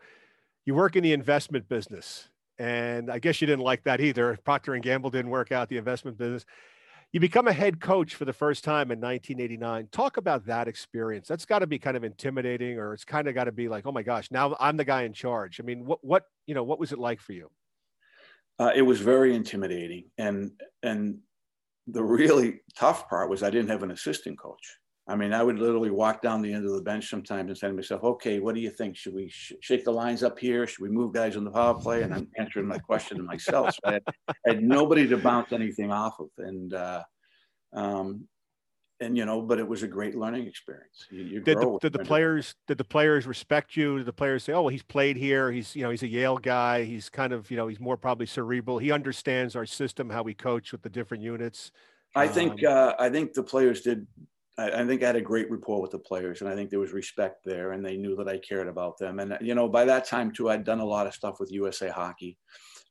you 0.68 0.74
work 0.74 0.96
in 0.96 1.02
the 1.02 1.14
investment 1.14 1.66
business, 1.66 2.28
and 2.58 3.10
I 3.10 3.20
guess 3.20 3.40
you 3.40 3.46
didn't 3.46 3.64
like 3.64 3.84
that 3.84 4.02
either. 4.02 4.38
Procter 4.44 4.74
and 4.74 4.82
Gamble 4.82 5.08
didn't 5.08 5.30
work 5.30 5.50
out 5.50 5.70
the 5.70 5.78
investment 5.78 6.18
business. 6.18 6.44
You 7.10 7.20
become 7.20 7.48
a 7.48 7.54
head 7.54 7.80
coach 7.80 8.14
for 8.14 8.26
the 8.26 8.34
first 8.34 8.64
time 8.64 8.90
in 8.90 9.00
1989. 9.00 9.88
Talk 9.90 10.18
about 10.18 10.44
that 10.44 10.68
experience. 10.68 11.26
That's 11.26 11.46
got 11.46 11.60
to 11.60 11.66
be 11.66 11.78
kind 11.78 11.96
of 11.96 12.04
intimidating, 12.04 12.78
or 12.78 12.92
it's 12.92 13.06
kind 13.06 13.28
of 13.28 13.34
got 13.34 13.44
to 13.44 13.52
be 13.52 13.70
like, 13.70 13.86
oh 13.86 13.92
my 13.92 14.02
gosh, 14.02 14.30
now 14.30 14.54
I'm 14.60 14.76
the 14.76 14.84
guy 14.84 15.04
in 15.04 15.14
charge. 15.14 15.58
I 15.58 15.62
mean, 15.62 15.86
what 15.86 16.04
what 16.04 16.24
you 16.46 16.54
know, 16.54 16.64
what 16.64 16.78
was 16.78 16.92
it 16.92 16.98
like 16.98 17.22
for 17.22 17.32
you? 17.32 17.50
Uh, 18.58 18.72
it 18.76 18.82
was 18.82 19.00
very 19.00 19.34
intimidating, 19.34 20.10
and 20.18 20.50
and 20.82 21.20
the 21.86 22.04
really 22.04 22.60
tough 22.76 23.08
part 23.08 23.30
was 23.30 23.42
I 23.42 23.48
didn't 23.48 23.70
have 23.70 23.84
an 23.84 23.90
assistant 23.90 24.38
coach. 24.38 24.76
I 25.08 25.16
mean, 25.16 25.32
I 25.32 25.42
would 25.42 25.58
literally 25.58 25.90
walk 25.90 26.20
down 26.20 26.42
the 26.42 26.52
end 26.52 26.66
of 26.66 26.74
the 26.74 26.82
bench 26.82 27.08
sometimes 27.08 27.48
and 27.48 27.56
say 27.56 27.68
to 27.68 27.72
myself, 27.72 28.04
okay, 28.04 28.40
what 28.40 28.54
do 28.54 28.60
you 28.60 28.68
think? 28.68 28.94
Should 28.94 29.14
we 29.14 29.30
sh- 29.30 29.54
shake 29.60 29.84
the 29.84 29.90
lines 29.90 30.22
up 30.22 30.38
here? 30.38 30.66
Should 30.66 30.82
we 30.82 30.90
move 30.90 31.14
guys 31.14 31.34
on 31.34 31.44
the 31.44 31.50
power 31.50 31.74
play? 31.74 32.02
And 32.02 32.12
I'm 32.12 32.28
answering 32.36 32.66
my 32.66 32.78
question 32.78 33.16
to 33.16 33.22
myself. 33.22 33.74
So 33.74 33.80
I, 33.84 33.92
had, 33.94 34.02
I, 34.28 34.34
had, 34.46 34.62
nobody 34.62 35.08
to 35.08 35.16
bounce 35.16 35.52
anything 35.52 35.90
off 35.90 36.20
of. 36.20 36.28
And, 36.36 36.74
uh, 36.74 37.04
um, 37.72 38.28
and 39.00 39.16
you 39.16 39.24
know, 39.24 39.40
but 39.40 39.58
it 39.58 39.66
was 39.66 39.82
a 39.82 39.88
great 39.88 40.14
learning 40.14 40.46
experience. 40.46 41.06
You, 41.10 41.22
you 41.22 41.40
did, 41.40 41.58
the, 41.58 41.78
did 41.80 41.92
the 41.92 42.00
players 42.00 42.54
did 42.66 42.78
the 42.78 42.84
players 42.84 43.26
respect 43.26 43.76
you? 43.76 43.98
Did 43.98 44.06
the 44.06 44.12
players 44.12 44.42
say, 44.42 44.52
"Oh, 44.52 44.62
well, 44.62 44.70
he's 44.70 44.82
played 44.82 45.16
here. 45.16 45.52
He's 45.52 45.76
you 45.76 45.84
know 45.84 45.90
he's 45.90 46.02
a 46.02 46.08
Yale 46.08 46.38
guy. 46.38 46.82
He's 46.82 47.08
kind 47.08 47.32
of 47.32 47.48
you 47.48 47.56
know 47.56 47.68
he's 47.68 47.78
more 47.78 47.96
probably 47.96 48.26
cerebral. 48.26 48.78
He 48.78 48.90
understands 48.90 49.54
our 49.54 49.66
system, 49.66 50.10
how 50.10 50.24
we 50.24 50.34
coach 50.34 50.72
with 50.72 50.82
the 50.82 50.90
different 50.90 51.22
units." 51.22 51.70
I 52.16 52.26
think 52.26 52.64
um, 52.64 52.72
uh, 52.72 52.92
I 52.98 53.08
think 53.08 53.34
the 53.34 53.42
players 53.44 53.82
did 53.82 54.04
I, 54.58 54.82
I, 54.82 54.86
think 54.86 55.02
I 55.02 55.06
had 55.06 55.16
a 55.16 55.20
great 55.20 55.50
rapport 55.50 55.80
with 55.80 55.92
the 55.92 55.98
players, 55.98 56.40
and 56.40 56.50
I 56.50 56.54
think 56.54 56.68
there 56.68 56.80
was 56.80 56.92
respect 56.92 57.44
there, 57.44 57.72
and 57.72 57.84
they 57.84 57.96
knew 57.96 58.16
that 58.16 58.28
I 58.28 58.38
cared 58.38 58.68
about 58.68 58.98
them. 58.98 59.20
And 59.20 59.38
you 59.40 59.54
know, 59.54 59.68
by 59.68 59.84
that 59.84 60.04
time 60.04 60.32
too, 60.32 60.50
I'd 60.50 60.64
done 60.64 60.80
a 60.80 60.84
lot 60.84 61.06
of 61.06 61.14
stuff 61.14 61.40
with 61.40 61.52
USA 61.52 61.88
Hockey, 61.88 62.36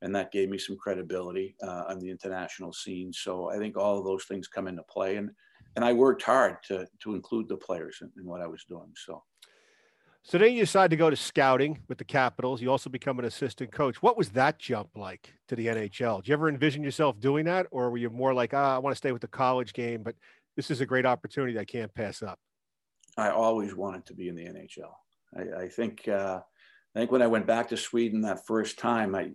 and 0.02 0.14
that 0.14 0.32
gave 0.32 0.48
me 0.48 0.58
some 0.58 0.76
credibility 0.76 1.54
uh, 1.62 1.84
on 1.88 2.00
the 2.00 2.10
international 2.10 2.72
scene. 2.72 3.12
So 3.12 3.50
I 3.50 3.58
think 3.58 3.76
all 3.76 3.98
of 3.98 4.04
those 4.04 4.24
things 4.24 4.48
come 4.48 4.66
into 4.66 4.82
play, 4.84 5.16
and 5.16 5.30
and 5.76 5.84
I 5.84 5.92
worked 5.92 6.22
hard 6.22 6.56
to 6.68 6.86
to 7.02 7.14
include 7.14 7.48
the 7.48 7.56
players 7.56 7.98
in, 8.00 8.10
in 8.18 8.26
what 8.26 8.40
I 8.40 8.46
was 8.46 8.64
doing. 8.64 8.92
So. 8.96 9.22
So 10.24 10.36
then 10.36 10.52
you 10.52 10.60
decide 10.60 10.90
to 10.90 10.96
go 10.96 11.08
to 11.08 11.16
scouting 11.16 11.78
with 11.88 11.96
the 11.96 12.04
Capitals. 12.04 12.60
You 12.60 12.70
also 12.70 12.90
become 12.90 13.18
an 13.18 13.24
assistant 13.24 13.72
coach. 13.72 14.02
What 14.02 14.18
was 14.18 14.28
that 14.30 14.58
jump 14.58 14.90
like 14.94 15.32
to 15.46 15.56
the 15.56 15.68
NHL? 15.68 16.18
Did 16.18 16.28
you 16.28 16.34
ever 16.34 16.50
envision 16.50 16.82
yourself 16.82 17.18
doing 17.18 17.46
that, 17.46 17.66
or 17.70 17.90
were 17.90 17.96
you 17.96 18.10
more 18.10 18.34
like, 18.34 18.52
ah, 18.52 18.74
I 18.74 18.78
want 18.78 18.92
to 18.92 18.98
stay 18.98 19.12
with 19.12 19.22
the 19.22 19.28
college 19.28 19.72
game, 19.72 20.02
but 20.02 20.16
this 20.58 20.72
is 20.72 20.80
a 20.80 20.86
great 20.86 21.06
opportunity 21.06 21.52
that 21.54 21.60
I 21.60 21.64
can't 21.64 21.94
pass 21.94 22.20
up. 22.20 22.36
I 23.16 23.30
always 23.30 23.76
wanted 23.76 24.04
to 24.06 24.14
be 24.14 24.28
in 24.28 24.34
the 24.34 24.44
NHL. 24.44 24.92
I, 25.36 25.62
I 25.62 25.68
think 25.68 26.08
uh, 26.08 26.40
I 26.96 26.98
think 26.98 27.12
when 27.12 27.22
I 27.22 27.28
went 27.28 27.46
back 27.46 27.68
to 27.68 27.76
Sweden 27.76 28.22
that 28.22 28.44
first 28.44 28.76
time, 28.76 29.14
I 29.14 29.30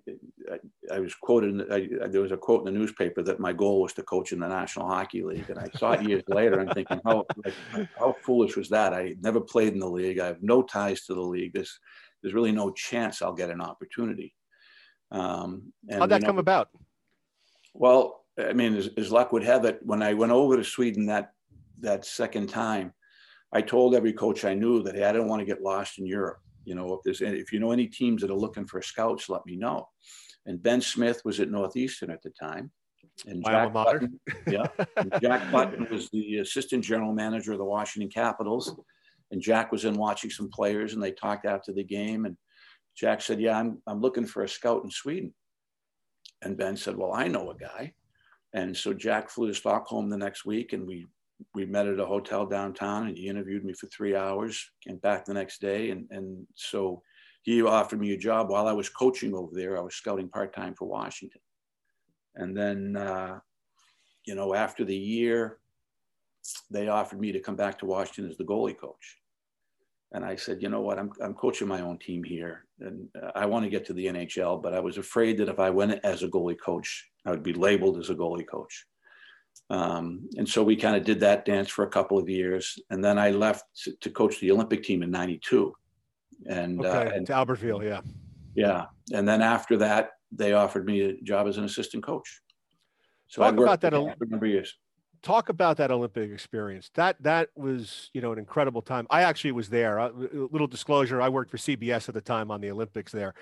I, 0.52 0.96
I 0.96 1.00
was 1.00 1.16
quoted. 1.16 1.72
I, 1.72 2.08
there 2.08 2.20
was 2.20 2.34
a 2.34 2.38
quote 2.38 2.68
in 2.68 2.74
the 2.74 2.78
newspaper 2.78 3.24
that 3.24 3.40
my 3.40 3.54
goal 3.54 3.82
was 3.82 3.94
to 3.94 4.04
coach 4.04 4.34
in 4.34 4.42
the 4.42 4.50
National 4.50 4.86
Hockey 4.86 5.24
League, 5.24 5.50
and 5.50 5.60
I 5.60 5.70
saw 5.78 5.94
it 5.94 6.04
years 6.04 6.24
later. 6.28 6.60
I'm 6.60 6.68
thinking, 6.68 7.00
how 7.06 7.26
like, 7.46 7.88
how 7.98 8.18
foolish 8.22 8.58
was 8.58 8.68
that? 8.70 8.94
I 8.94 9.16
never 9.22 9.40
played 9.40 9.72
in 9.72 9.80
the 9.80 9.90
league. 9.90 10.20
I 10.20 10.26
have 10.26 10.44
no 10.44 10.62
ties 10.62 11.06
to 11.06 11.14
the 11.14 11.22
league. 11.22 11.54
There's 11.54 11.80
there's 12.22 12.34
really 12.34 12.52
no 12.52 12.70
chance 12.72 13.22
I'll 13.22 13.32
get 13.32 13.50
an 13.50 13.62
opportunity. 13.62 14.36
Um, 15.10 15.72
and, 15.88 16.02
How'd 16.02 16.10
that 16.10 16.20
you 16.20 16.28
know, 16.28 16.28
come 16.28 16.40
about? 16.40 16.68
Well, 17.74 18.23
I 18.38 18.54
mean, 18.54 18.76
as, 18.76 18.90
as, 18.98 19.12
luck 19.12 19.32
would 19.32 19.44
have 19.44 19.66
it, 19.66 19.80
when 19.84 20.02
I 20.02 20.14
went 20.14 20.32
over 20.32 20.58
to 20.58 20.64
Sweden 20.64 21.06
that 21.08 21.34
that 21.82 22.06
second 22.06 22.48
time, 22.48 22.94
I 23.52 23.62
told 23.62 23.94
every 23.94 24.14
coach 24.14 24.46
I 24.46 24.54
knew 24.54 24.82
that 24.84 24.96
hey, 24.96 25.04
I 25.04 25.12
don't 25.12 25.28
want 25.28 25.42
to 25.42 25.46
get 25.46 25.62
lost 25.62 26.00
in 26.00 26.06
Europe. 26.06 26.40
You 26.66 26.76
know, 26.76 26.94
if 26.94 27.02
there's 27.04 27.22
any, 27.22 27.40
if 27.40 27.52
you 27.52 27.60
know 27.60 27.72
any 27.72 27.88
teams 27.88 28.22
that 28.22 28.32
are 28.32 28.36
looking 28.36 28.66
for 28.66 28.82
scouts, 28.82 29.30
let 29.30 29.46
me 29.46 29.56
know. 29.56 29.90
And 30.46 30.62
Ben 30.62 30.82
Smith 30.82 31.22
was 31.24 31.40
at 31.40 31.52
Northeastern 31.52 32.10
at 32.10 32.22
the 32.22 32.32
time, 32.32 32.72
and 33.28 33.44
Jack 33.46 33.74
Button, 33.74 34.20
yeah, 34.48 34.68
Jack 35.22 35.52
Button 35.52 35.88
was 35.92 36.10
the 36.10 36.38
assistant 36.38 36.84
general 36.84 37.14
manager 37.14 37.52
of 37.52 37.60
the 37.60 37.66
Washington 37.66 38.10
Capitals, 38.10 38.76
and 39.32 39.42
Jack 39.42 39.72
was 39.72 39.86
in 39.86 39.96
watching 39.96 40.30
some 40.30 40.50
players, 40.50 40.94
and 40.94 41.04
they 41.04 41.12
talked 41.12 41.46
after 41.46 41.72
the 41.72 41.84
game, 41.84 42.26
and 42.26 42.36
Jack 42.96 43.22
said, 43.22 43.40
"Yeah, 43.40 43.60
I'm 43.60 43.82
I'm 43.88 44.02
looking 44.02 44.26
for 44.26 44.44
a 44.44 44.50
scout 44.50 44.84
in 44.84 44.90
Sweden," 44.90 45.34
and 46.42 46.58
Ben 46.58 46.76
said, 46.76 46.98
"Well, 46.98 47.14
I 47.14 47.28
know 47.28 47.52
a 47.52 47.56
guy." 47.56 47.94
And 48.54 48.76
so 48.76 48.94
Jack 48.94 49.30
flew 49.30 49.48
to 49.48 49.54
Stockholm 49.54 50.10
the 50.10 50.18
next 50.18 50.46
week, 50.46 50.74
and 50.74 50.86
we 50.88 51.08
we 51.54 51.66
met 51.66 51.88
at 51.88 52.00
a 52.00 52.06
hotel 52.06 52.46
downtown, 52.46 53.08
and 53.08 53.18
he 53.18 53.28
interviewed 53.28 53.66
me 53.66 53.74
for 53.74 53.88
three 53.88 54.16
hours. 54.16 54.70
Came 54.84 54.98
back 54.98 55.26
the 55.26 55.34
next 55.34 55.60
day, 55.60 55.90
and 55.90 56.08
and 56.12 56.48
so 56.56 57.02
he 57.42 57.62
offered 57.62 58.00
me 58.00 58.14
a 58.14 58.18
job 58.18 58.50
while 58.50 58.68
I 58.68 58.72
was 58.72 58.90
coaching 58.90 59.34
over 59.34 59.54
there. 59.54 59.78
I 59.78 59.82
was 59.82 59.96
scouting 59.96 60.30
part 60.30 60.54
time 60.54 60.76
for 60.76 60.88
Washington, 60.88 61.42
and 62.36 62.56
then 62.56 62.96
uh, 62.96 63.40
you 64.26 64.36
know 64.36 64.54
after 64.54 64.86
the 64.86 64.96
year, 64.96 65.58
they 66.70 66.88
offered 66.88 67.20
me 67.20 67.32
to 67.32 67.40
come 67.40 67.56
back 67.56 67.80
to 67.80 67.86
Washington 67.86 68.30
as 68.30 68.38
the 68.38 68.46
goalie 68.46 68.78
coach. 68.78 69.18
And 70.14 70.24
I 70.24 70.36
said, 70.36 70.62
you 70.62 70.70
know 70.70 70.82
what, 70.82 71.00
I'm, 71.00 71.12
I'm 71.22 71.34
coaching 71.34 71.68
my 71.68 71.82
own 71.82 71.98
team 71.98 72.24
here 72.24 72.66
and 72.80 73.08
uh, 73.22 73.32
I 73.36 73.48
want 73.48 73.64
to 73.66 73.70
get 73.70 73.86
to 73.86 73.94
the 73.94 74.06
NHL, 74.06 74.62
but 74.62 74.74
I 74.74 74.80
was 74.80 74.98
afraid 74.98 75.38
that 75.40 75.50
if 75.50 75.60
I 75.60 75.72
went 75.72 76.00
as 76.04 76.22
a 76.22 76.28
goalie 76.28 76.60
coach, 76.60 77.10
I 77.26 77.32
would 77.32 77.42
be 77.42 77.54
labeled 77.54 77.98
as 77.98 78.12
a 78.12 78.16
goalie 78.16 78.48
coach. 78.48 78.86
Um, 79.72 80.30
and 80.38 80.48
so 80.48 80.64
we 80.64 80.76
kind 80.76 80.96
of 80.96 81.04
did 81.04 81.20
that 81.22 81.46
dance 81.46 81.70
for 81.70 81.84
a 81.84 81.90
couple 81.90 82.20
of 82.20 82.30
years. 82.30 82.78
And 82.92 83.04
then 83.04 83.18
I 83.18 83.32
left 83.32 83.64
to, 84.02 84.10
coach 84.12 84.40
the 84.40 84.52
Olympic 84.52 84.84
team 84.84 85.02
in 85.02 85.10
92. 85.10 85.74
And, 86.48 86.84
uh, 86.84 86.88
okay, 86.88 87.10
uh, 87.10 87.16
and 87.16 87.28
to 87.28 87.34
Albertville, 87.34 87.84
yeah. 87.84 88.02
Yeah. 88.54 88.86
And 89.14 89.28
then 89.28 89.42
after 89.42 89.78
that, 89.78 90.12
they 90.32 90.54
offered 90.54 90.86
me 90.86 91.02
a 91.02 91.22
job 91.22 91.48
as 91.48 91.58
an 91.58 91.64
assistant 91.64 92.04
coach. 92.04 92.42
So 93.28 93.42
Talk 93.42 93.54
I 93.54 93.58
worked 93.58 93.68
about 93.68 93.82
that 93.82 93.94
a 93.94 94.30
number 94.30 94.46
of 94.46 94.52
years 94.52 94.76
talk 95.24 95.50
about 95.50 95.78
that 95.78 95.90
Olympic 95.90 96.32
experience. 96.32 96.92
That 96.94 97.16
that 97.24 97.50
was 97.56 98.12
you 98.14 98.22
know 98.22 98.32
an 98.32 98.38
incredible 98.38 98.82
time. 98.82 99.08
I 99.10 99.24
actually 99.24 99.54
was 99.54 99.70
there. 99.70 99.98
A 99.98 100.12
little 100.14 100.68
disclosure: 100.68 101.22
I 101.22 101.30
worked 101.30 101.50
for 101.50 101.58
CBS 101.58 102.08
at 102.08 102.14
the 102.14 102.22
time 102.22 102.52
on 102.52 102.62
the 102.62 102.70
Olympics 102.70 103.12
there. 103.12 103.34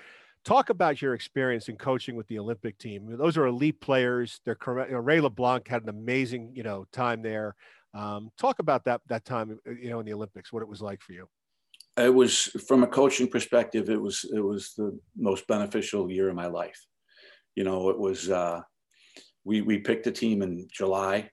Talk 0.44 0.70
about 0.70 1.00
your 1.02 1.14
experience 1.14 1.68
in 1.68 1.76
coaching 1.76 2.16
with 2.16 2.26
the 2.26 2.38
Olympic 2.38 2.78
team. 2.78 3.16
Those 3.16 3.36
are 3.36 3.46
elite 3.46 3.80
players. 3.80 4.40
They're. 4.44 4.56
You 4.66 4.92
know, 4.92 4.98
Ray 4.98 5.20
LeBlanc 5.20 5.68
had 5.68 5.82
an 5.82 5.88
amazing 5.90 6.52
you 6.54 6.62
know 6.62 6.86
time 6.92 7.20
there. 7.22 7.54
Um, 7.94 8.30
talk 8.38 8.58
about 8.60 8.84
that 8.84 9.02
that 9.08 9.24
time 9.24 9.58
you 9.66 9.90
know 9.90 10.00
in 10.00 10.06
the 10.06 10.14
Olympics. 10.14 10.52
What 10.52 10.62
it 10.62 10.68
was 10.68 10.80
like 10.80 11.02
for 11.02 11.12
you. 11.12 11.28
It 11.98 12.14
was 12.14 12.44
from 12.66 12.82
a 12.82 12.86
coaching 12.86 13.28
perspective. 13.28 13.90
It 13.90 14.00
was 14.00 14.24
it 14.34 14.40
was 14.40 14.72
the 14.76 14.98
most 15.16 15.46
beneficial 15.46 16.10
year 16.10 16.30
of 16.30 16.34
my 16.34 16.46
life. 16.46 16.80
You 17.54 17.64
know, 17.64 17.90
it 17.90 17.98
was. 17.98 18.30
Uh, 18.30 18.62
we 19.44 19.60
we 19.60 19.78
picked 19.78 20.06
a 20.06 20.12
team 20.12 20.40
in 20.40 20.68
July 20.72 21.28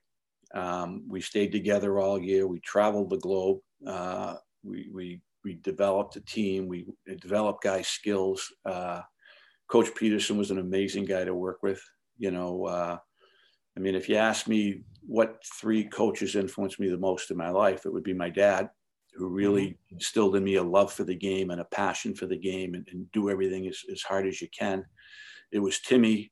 um, 0.54 1.04
we 1.08 1.22
stayed 1.22 1.52
together 1.52 2.00
all 2.00 2.20
year. 2.20 2.48
We 2.48 2.60
traveled 2.60 3.10
the 3.10 3.18
globe. 3.18 3.60
Uh, 3.86 4.36
we, 4.64 4.90
we, 4.92 5.22
we 5.44 5.56
developed 5.56 6.16
a 6.16 6.22
team. 6.22 6.68
We 6.68 6.88
developed 7.22 7.64
guys' 7.64 7.88
skills. 7.88 8.52
Uh, 8.66 9.02
Coach 9.68 9.94
Peterson 9.96 10.38
was 10.38 10.52
an 10.52 10.60
amazing 10.60 11.06
guy 11.06 11.24
to 11.24 11.34
work 11.34 11.62
with. 11.62 11.82
You 12.18 12.32
know, 12.32 12.66
uh, 12.66 12.98
I 13.78 13.80
mean, 13.80 13.96
if 13.96 14.10
you 14.10 14.16
ask 14.16 14.48
me 14.48 14.82
what 15.02 15.42
three 15.60 15.86
coaches 15.86 16.36
influenced 16.36 16.80
me 16.80 16.90
the 16.90 16.98
most 16.98 17.32
in 17.32 17.38
my 17.38 17.50
life, 17.50 17.86
it 17.86 17.94
would 17.94 18.04
be 18.04 18.14
my 18.14 18.30
dad, 18.30 18.70
who 19.14 19.28
really 19.28 19.68
mm-hmm. 19.68 19.96
instilled 19.96 20.36
in 20.36 20.44
me 20.44 20.56
a 20.56 20.64
love 20.64 20.92
for 20.92 21.04
the 21.04 21.16
game 21.16 21.52
and 21.52 21.62
a 21.62 21.66
passion 21.66 22.14
for 22.14 22.26
the 22.26 22.38
game 22.38 22.74
and, 22.74 22.88
and 22.92 23.10
do 23.12 23.30
everything 23.30 23.68
as, 23.68 23.82
as 23.92 24.02
hard 24.02 24.28
as 24.28 24.42
you 24.42 24.48
can. 24.58 24.84
It 25.52 25.60
was 25.60 25.80
Timmy 25.80 26.32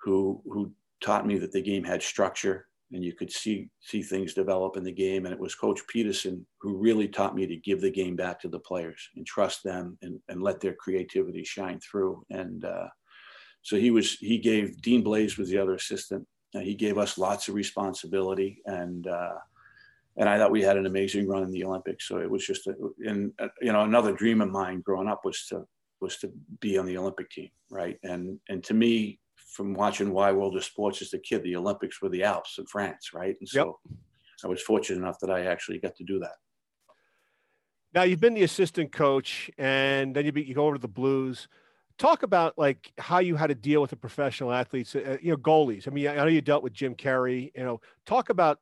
who 0.00 0.42
who 0.44 0.72
taught 1.00 1.26
me 1.26 1.38
that 1.38 1.52
the 1.52 1.62
game 1.62 1.84
had 1.84 2.02
structure 2.02 2.66
and 2.92 3.04
you 3.04 3.12
could 3.12 3.32
see 3.32 3.68
see 3.80 4.02
things 4.02 4.34
develop 4.34 4.76
in 4.76 4.84
the 4.84 4.92
game. 4.92 5.24
And 5.24 5.34
it 5.34 5.40
was 5.40 5.54
Coach 5.54 5.80
Peterson 5.88 6.46
who 6.60 6.76
really 6.76 7.08
taught 7.08 7.34
me 7.34 7.46
to 7.46 7.56
give 7.56 7.80
the 7.80 7.90
game 7.90 8.16
back 8.16 8.40
to 8.40 8.48
the 8.48 8.60
players 8.60 9.08
and 9.16 9.26
trust 9.26 9.62
them 9.62 9.98
and, 10.02 10.20
and 10.28 10.42
let 10.42 10.60
their 10.60 10.74
creativity 10.74 11.44
shine 11.44 11.80
through. 11.80 12.24
And 12.30 12.64
uh, 12.64 12.88
so 13.62 13.76
he 13.76 13.90
was 13.90 14.12
he 14.12 14.38
gave 14.38 14.80
Dean 14.80 15.04
Blais 15.04 15.38
was 15.38 15.48
the 15.48 15.58
other 15.58 15.74
assistant. 15.74 16.26
Uh, 16.54 16.60
he 16.60 16.74
gave 16.74 16.98
us 16.98 17.18
lots 17.18 17.48
of 17.48 17.54
responsibility 17.54 18.62
and. 18.66 19.06
Uh, 19.06 19.34
and 20.18 20.30
I 20.30 20.38
thought 20.38 20.50
we 20.50 20.62
had 20.62 20.78
an 20.78 20.86
amazing 20.86 21.28
run 21.28 21.42
in 21.42 21.50
the 21.50 21.64
Olympics. 21.64 22.08
So 22.08 22.16
it 22.16 22.30
was 22.30 22.46
just, 22.46 22.66
a, 22.68 22.74
and 23.04 23.32
uh, 23.38 23.48
you 23.60 23.70
know, 23.70 23.82
another 23.82 24.14
dream 24.14 24.40
of 24.40 24.50
mine 24.50 24.80
growing 24.80 25.08
up 25.08 25.26
was 25.26 25.44
to 25.48 25.66
was 26.00 26.16
to 26.18 26.30
be 26.60 26.78
on 26.78 26.86
the 26.86 26.96
Olympic 26.96 27.30
team, 27.30 27.50
right? 27.70 27.98
And 28.02 28.38
and 28.48 28.62
to 28.64 28.74
me, 28.74 29.18
from 29.56 29.74
watching 29.74 30.12
Wide 30.12 30.36
World 30.36 30.56
of 30.56 30.64
Sports 30.64 31.00
as 31.00 31.14
a 31.14 31.18
kid, 31.18 31.42
the 31.42 31.56
Olympics 31.56 32.02
were 32.02 32.10
the 32.10 32.22
Alps 32.22 32.58
in 32.58 32.66
France, 32.66 33.12
right? 33.14 33.36
And 33.40 33.48
so 33.48 33.78
yep. 33.90 33.96
I 34.44 34.48
was 34.48 34.62
fortunate 34.62 35.00
enough 35.00 35.18
that 35.20 35.30
I 35.30 35.46
actually 35.46 35.78
got 35.78 35.96
to 35.96 36.04
do 36.04 36.18
that. 36.20 36.34
Now 37.94 38.02
you've 38.02 38.20
been 38.20 38.34
the 38.34 38.42
assistant 38.42 38.92
coach, 38.92 39.50
and 39.56 40.14
then 40.14 40.26
you, 40.26 40.32
be, 40.32 40.42
you 40.42 40.54
go 40.54 40.66
over 40.66 40.76
to 40.76 40.82
the 40.82 40.88
Blues. 40.88 41.48
Talk 41.96 42.22
about 42.22 42.58
like 42.58 42.92
how 42.98 43.20
you 43.20 43.36
had 43.36 43.46
to 43.46 43.54
deal 43.54 43.80
with 43.80 43.88
the 43.88 43.96
professional 43.96 44.52
athletes, 44.52 44.94
uh, 44.94 45.16
you 45.22 45.30
know, 45.30 45.38
goalies. 45.38 45.88
I 45.88 45.90
mean, 45.90 46.08
I 46.08 46.16
know 46.16 46.26
you 46.26 46.42
dealt 46.42 46.62
with 46.62 46.74
Jim 46.74 46.94
Carey. 46.94 47.50
You 47.56 47.64
know, 47.64 47.80
talk 48.04 48.28
about 48.28 48.58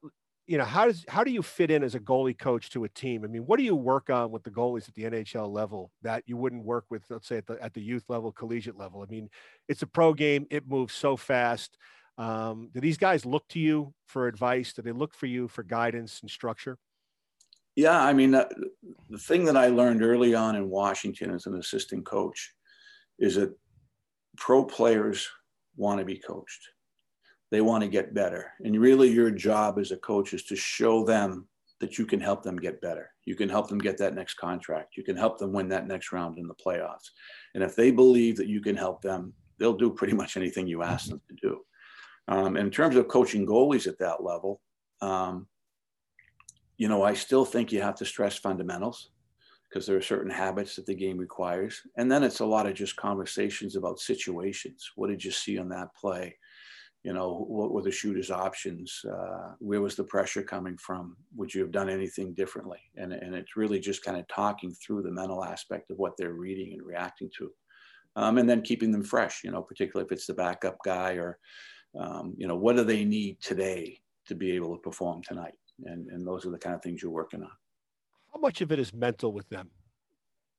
you 0.46 0.58
know 0.58 0.64
how 0.64 0.86
does 0.86 1.04
how 1.08 1.24
do 1.24 1.30
you 1.30 1.42
fit 1.42 1.70
in 1.70 1.82
as 1.82 1.94
a 1.94 2.00
goalie 2.00 2.36
coach 2.36 2.70
to 2.70 2.84
a 2.84 2.88
team? 2.88 3.24
I 3.24 3.28
mean 3.28 3.42
what 3.42 3.58
do 3.58 3.64
you 3.64 3.74
work 3.74 4.10
on 4.10 4.30
with 4.30 4.42
the 4.42 4.50
goalies 4.50 4.88
at 4.88 4.94
the 4.94 5.04
nhl 5.04 5.50
level 5.50 5.90
that 6.02 6.22
you 6.26 6.36
wouldn't 6.36 6.64
work 6.64 6.84
with 6.90 7.02
let's 7.08 7.26
say 7.26 7.38
at 7.38 7.46
the, 7.46 7.62
at 7.62 7.74
the 7.74 7.80
youth 7.80 8.04
level 8.08 8.32
collegiate 8.32 8.76
level? 8.76 9.02
I 9.02 9.10
mean 9.10 9.30
it's 9.68 9.82
a 9.82 9.86
pro 9.86 10.12
game 10.12 10.46
it 10.50 10.68
moves 10.68 10.94
so 10.94 11.16
fast. 11.16 11.76
Um, 12.16 12.70
do 12.72 12.80
these 12.80 12.98
guys 12.98 13.26
look 13.26 13.48
to 13.48 13.58
you 13.58 13.92
for 14.06 14.28
advice? 14.28 14.72
Do 14.72 14.82
they 14.82 14.92
look 14.92 15.14
for 15.14 15.26
you 15.26 15.48
for 15.48 15.64
guidance 15.64 16.20
and 16.20 16.30
structure? 16.30 16.78
Yeah 17.76 18.00
i 18.00 18.12
mean 18.12 18.34
uh, 18.34 18.48
the 19.10 19.18
thing 19.18 19.44
that 19.46 19.56
i 19.56 19.66
learned 19.66 20.02
early 20.02 20.34
on 20.34 20.56
in 20.56 20.70
washington 20.70 21.30
as 21.30 21.46
an 21.46 21.56
assistant 21.56 22.04
coach 22.04 22.52
is 23.18 23.34
that 23.34 23.52
pro 24.36 24.64
players 24.64 25.28
want 25.76 25.98
to 25.98 26.04
be 26.04 26.18
coached 26.18 26.68
they 27.54 27.60
want 27.60 27.82
to 27.84 27.88
get 27.88 28.12
better. 28.14 28.50
And 28.64 28.76
really, 28.80 29.08
your 29.08 29.30
job 29.30 29.78
as 29.78 29.92
a 29.92 29.96
coach 29.96 30.34
is 30.34 30.42
to 30.46 30.56
show 30.56 31.04
them 31.04 31.46
that 31.78 31.98
you 31.98 32.04
can 32.04 32.18
help 32.18 32.42
them 32.42 32.56
get 32.56 32.80
better. 32.80 33.10
You 33.26 33.36
can 33.36 33.48
help 33.48 33.68
them 33.68 33.78
get 33.78 33.96
that 33.98 34.16
next 34.16 34.34
contract. 34.34 34.96
You 34.96 35.04
can 35.04 35.16
help 35.16 35.38
them 35.38 35.52
win 35.52 35.68
that 35.68 35.86
next 35.86 36.10
round 36.10 36.36
in 36.36 36.48
the 36.48 36.54
playoffs. 36.56 37.10
And 37.54 37.62
if 37.62 37.76
they 37.76 37.92
believe 37.92 38.36
that 38.38 38.48
you 38.48 38.60
can 38.60 38.74
help 38.74 39.02
them, 39.02 39.34
they'll 39.60 39.76
do 39.76 39.90
pretty 39.90 40.14
much 40.14 40.36
anything 40.36 40.66
you 40.66 40.82
ask 40.82 41.08
them 41.08 41.20
to 41.28 41.36
do. 41.40 41.60
Um, 42.26 42.56
in 42.56 42.72
terms 42.72 42.96
of 42.96 43.06
coaching 43.06 43.46
goalies 43.46 43.86
at 43.86 44.00
that 44.00 44.24
level, 44.24 44.60
um, 45.00 45.46
you 46.76 46.88
know, 46.88 47.04
I 47.04 47.14
still 47.14 47.44
think 47.44 47.70
you 47.70 47.80
have 47.82 47.94
to 47.96 48.04
stress 48.04 48.36
fundamentals 48.36 49.10
because 49.68 49.86
there 49.86 49.96
are 49.96 50.02
certain 50.02 50.30
habits 50.30 50.74
that 50.74 50.86
the 50.86 50.94
game 50.96 51.18
requires. 51.18 51.82
And 51.96 52.10
then 52.10 52.24
it's 52.24 52.40
a 52.40 52.46
lot 52.46 52.66
of 52.66 52.74
just 52.74 52.96
conversations 52.96 53.76
about 53.76 54.00
situations. 54.00 54.90
What 54.96 55.08
did 55.08 55.24
you 55.24 55.30
see 55.30 55.56
on 55.56 55.68
that 55.68 55.94
play? 55.94 56.36
You 57.04 57.12
know, 57.12 57.44
what 57.48 57.70
were 57.70 57.82
the 57.82 57.90
shooter's 57.90 58.30
options? 58.30 59.04
Uh, 59.04 59.52
where 59.58 59.82
was 59.82 59.94
the 59.94 60.04
pressure 60.04 60.42
coming 60.42 60.78
from? 60.78 61.16
Would 61.36 61.52
you 61.54 61.60
have 61.60 61.70
done 61.70 61.90
anything 61.90 62.32
differently? 62.32 62.80
And, 62.96 63.12
and 63.12 63.34
it's 63.34 63.56
really 63.56 63.78
just 63.78 64.02
kind 64.02 64.18
of 64.18 64.26
talking 64.28 64.72
through 64.72 65.02
the 65.02 65.12
mental 65.12 65.44
aspect 65.44 65.90
of 65.90 65.98
what 65.98 66.14
they're 66.16 66.32
reading 66.32 66.72
and 66.72 66.86
reacting 66.86 67.30
to. 67.38 67.50
Um, 68.16 68.38
and 68.38 68.48
then 68.48 68.62
keeping 68.62 68.90
them 68.90 69.04
fresh, 69.04 69.42
you 69.44 69.50
know, 69.50 69.60
particularly 69.60 70.06
if 70.06 70.12
it's 70.12 70.26
the 70.26 70.34
backup 70.34 70.78
guy 70.82 71.12
or, 71.14 71.38
um, 72.00 72.34
you 72.38 72.48
know, 72.48 72.56
what 72.56 72.76
do 72.76 72.84
they 72.84 73.04
need 73.04 73.38
today 73.42 73.98
to 74.26 74.34
be 74.34 74.52
able 74.52 74.74
to 74.74 74.80
perform 74.80 75.22
tonight? 75.22 75.54
And, 75.84 76.08
and 76.08 76.26
those 76.26 76.46
are 76.46 76.50
the 76.50 76.58
kind 76.58 76.74
of 76.74 76.82
things 76.82 77.02
you're 77.02 77.10
working 77.10 77.42
on. 77.42 77.50
How 78.32 78.40
much 78.40 78.62
of 78.62 78.72
it 78.72 78.78
is 78.78 78.94
mental 78.94 79.32
with 79.32 79.48
them? 79.50 79.70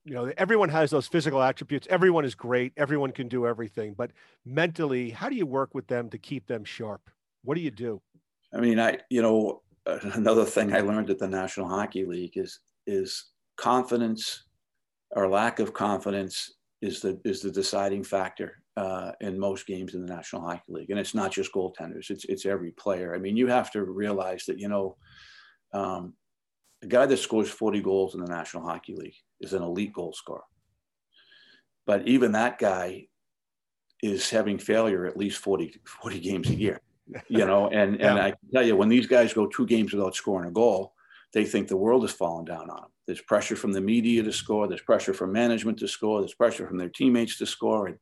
You 0.06 0.13
know 0.13 0.32
everyone 0.38 0.70
has 0.70 0.91
those 0.91 1.08
physical 1.08 1.41
attributes. 1.41 1.88
Everyone 1.89 2.24
is 2.24 2.36
great. 2.36 2.72
Everyone 2.78 3.12
can 3.12 3.28
do 3.28 3.46
everything. 3.46 3.94
But 3.98 4.12
mentally 4.46 5.10
how 5.10 5.30
do 5.30 5.36
you 5.36 5.46
work 5.46 5.74
with 5.74 5.88
them 5.88 6.10
to 6.12 6.18
keep 6.18 6.48
them 6.48 6.63
sharp? 6.63 7.02
What 7.44 7.56
do 7.56 7.62
you 7.62 7.72
do? 7.72 8.02
I 8.54 8.60
mean 8.60 8.80
i 8.80 9.00
you 9.10 9.22
know 9.22 9.62
another 9.86 10.46
thing 10.46 10.74
i 10.74 10.80
learned 10.80 11.10
at 11.10 11.20
the 11.20 11.28
national 11.28 11.68
hockey 11.68 12.06
league 12.06 12.38
is 12.38 12.60
is 12.88 13.32
confidence 13.58 14.44
or 15.12 15.28
lack 15.28 15.60
of 15.60 15.74
confidence 15.74 16.54
is 16.82 17.02
the 17.02 17.20
is 17.26 17.41
the 17.41 17.52
deciding 17.52 18.04
factor 18.04 18.62
uh, 18.78 19.12
in 19.22 19.39
most 19.39 19.65
games 19.65 19.94
in 19.94 20.06
the 20.06 20.13
national 20.13 20.41
hockey 20.41 20.63
league. 20.68 20.89
And 20.89 21.00
it's 21.00 21.15
not 21.15 21.32
just 21.32 21.54
goaltenders. 21.54 22.10
It's 22.10 22.26
it's 22.26 22.46
every 22.46 22.72
player. 22.72 23.15
I 23.15 23.20
mean 23.20 23.38
you 23.38 23.48
have 23.48 23.72
to 23.72 23.84
realize 23.84 24.46
that 24.46 24.60
you 24.60 24.68
know 24.68 24.98
um, 25.74 26.13
a 26.86 26.88
guy 26.88 27.06
that 27.08 27.17
scores 27.17 27.50
40 27.50 27.82
goals 27.82 28.13
in 28.13 28.21
the 28.21 28.28
national 28.32 28.63
hockey 28.63 28.93
league 28.95 29.15
is 29.41 29.54
an 29.54 29.63
elite 29.63 29.91
goal 29.91 30.13
scorer. 30.13 30.43
But 31.88 32.08
even 32.08 32.32
that 32.34 32.60
guy 32.60 33.08
is 34.04 34.30
having 34.30 34.60
failure 34.60 35.06
at 35.08 35.17
least 35.17 35.39
40, 35.39 35.82
40 35.84 36.19
games 36.19 36.50
a 36.50 36.56
year, 36.56 36.80
you 37.28 37.45
know, 37.45 37.69
and, 37.74 38.00
yeah. 38.00 38.12
and 38.12 38.19
I 38.19 38.30
can 38.30 38.52
tell 38.54 38.65
you 38.65 38.76
when 38.76 38.89
these 38.89 39.08
guys 39.08 39.34
go 39.34 39.48
two 39.48 39.65
games 39.65 39.93
without 39.93 40.15
scoring 40.15 40.48
a 40.48 40.52
goal, 40.52 40.93
they 41.34 41.43
think 41.43 41.67
the 41.67 41.76
world 41.76 42.06
is 42.06 42.12
falling 42.12 42.45
down 42.45 42.69
on 42.69 42.82
them. 42.82 42.91
There's 43.08 43.21
pressure 43.21 43.56
from 43.56 43.71
the 43.71 43.82
media 43.82 44.21
to 44.21 44.32
score. 44.32 44.67
There's 44.67 44.82
pressure 44.82 45.13
from 45.13 45.32
management 45.32 45.80
to 45.80 45.88
score. 45.88 46.21
There's 46.21 46.36
pressure 46.36 46.67
from 46.67 46.78
their 46.78 46.89
teammates 46.89 47.39
to 47.39 47.48
score. 47.48 47.88
And, 47.88 47.98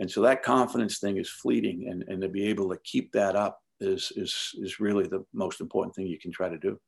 and 0.00 0.10
so 0.10 0.22
that 0.22 0.42
confidence 0.42 0.98
thing 0.98 1.18
is 1.18 1.30
fleeting. 1.30 1.88
And, 1.88 2.02
and 2.08 2.20
to 2.20 2.28
be 2.28 2.46
able 2.48 2.68
to 2.70 2.78
keep 2.82 3.12
that 3.12 3.36
up 3.36 3.60
is, 3.80 4.12
is, 4.16 4.50
is 4.54 4.80
really 4.80 5.06
the 5.06 5.24
most 5.32 5.60
important 5.60 5.94
thing 5.94 6.08
you 6.08 6.18
can 6.18 6.32
try 6.32 6.48
to 6.48 6.58
do 6.58 6.78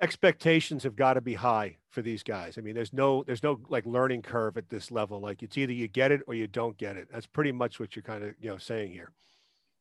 expectations 0.00 0.82
have 0.82 0.96
got 0.96 1.14
to 1.14 1.20
be 1.20 1.34
high 1.34 1.76
for 1.90 2.02
these 2.02 2.22
guys. 2.22 2.58
I 2.58 2.60
mean, 2.60 2.74
there's 2.74 2.92
no 2.92 3.24
there's 3.24 3.42
no 3.42 3.60
like 3.68 3.86
learning 3.86 4.22
curve 4.22 4.56
at 4.56 4.68
this 4.68 4.90
level. 4.90 5.20
Like 5.20 5.42
it's 5.42 5.56
either 5.56 5.72
you 5.72 5.88
get 5.88 6.12
it 6.12 6.20
or 6.26 6.34
you 6.34 6.46
don't 6.46 6.76
get 6.76 6.96
it. 6.96 7.08
That's 7.10 7.26
pretty 7.26 7.52
much 7.52 7.80
what 7.80 7.96
you're 7.96 8.02
kind 8.02 8.24
of 8.24 8.34
you 8.40 8.50
know 8.50 8.58
saying 8.58 8.92
here. 8.92 9.12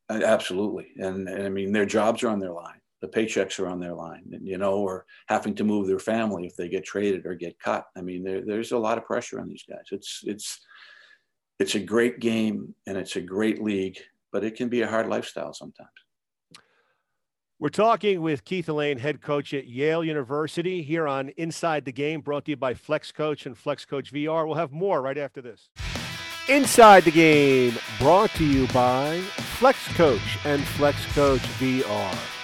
Absolutely, 0.10 0.88
and, 0.97 1.28
and 1.28 1.43
I 1.43 1.49
mean 1.49 1.71
their 1.71 1.86
jobs 1.86 2.23
are 2.23 2.30
on 2.30 2.39
their 2.39 2.54
line. 2.54 2.80
The 3.01 3.08
paychecks 3.08 3.60
are 3.60 3.67
on 3.67 3.80
their 3.80 3.93
line, 3.93 4.23
and, 4.32 4.47
you 4.47 4.58
know, 4.58 4.78
or 4.78 5.06
having 5.28 5.54
to 5.56 5.63
move 5.63 5.86
their 5.86 5.99
family 5.99 6.47
if 6.47 6.56
they 6.56 6.69
get 6.69 6.86
traded 6.86 7.25
or 7.25 7.36
get 7.36 7.60
cut. 7.60 7.86
I 7.95 8.01
mean, 8.01 8.23
there, 8.23 8.41
there's 8.43 8.71
a 8.71 8.78
lot 8.78 8.97
of 8.97 9.06
pressure 9.06 9.39
on 9.39 9.49
these 9.49 9.65
guys. 9.69 9.84
It's 9.91 10.21
it's 10.23 10.60
it's 11.60 11.75
a 11.75 11.80
great 11.80 12.19
game 12.19 12.73
and 12.88 12.97
it's 12.97 13.15
a 13.15 13.21
great 13.21 13.62
league, 13.62 13.97
but 14.32 14.43
it 14.43 14.56
can 14.56 14.69
be 14.69 14.82
a 14.82 14.88
hard 14.88 15.08
lifestyle 15.08 15.54
sometimes. 15.54 15.89
We're 17.58 17.70
talking 17.70 18.22
with 18.22 18.44
Keith 18.44 18.68
Allain, 18.68 18.98
head 18.98 19.22
coach 19.22 19.54
at 19.54 19.65
Yale 19.65 20.04
University, 20.04 20.82
here 20.82 21.08
on 21.08 21.30
Inside 21.38 21.86
the 21.86 21.94
Game, 21.94 22.20
brought 22.20 22.44
to 22.46 22.52
you 22.52 22.58
by 22.58 22.74
Flex 22.74 23.13
Coach 23.13 23.46
and 23.46 23.58
Flex 23.58 23.86
Coach 23.86 24.12
VR. 24.12 24.46
We'll 24.46 24.58
have 24.58 24.74
more 24.74 25.02
right 25.02 25.18
after 25.18 25.41
this. 25.41 25.70
Inside 26.50 27.06
the 27.06 27.12
Game, 27.12 27.76
brought 27.98 28.32
to 28.32 28.44
you 28.44 28.68
by 28.74 29.22
Flex 29.58 29.88
Coach 29.96 30.38
and 30.44 30.65
Flex 30.65 30.98
Coach 31.13 31.44
VR. 31.58 32.35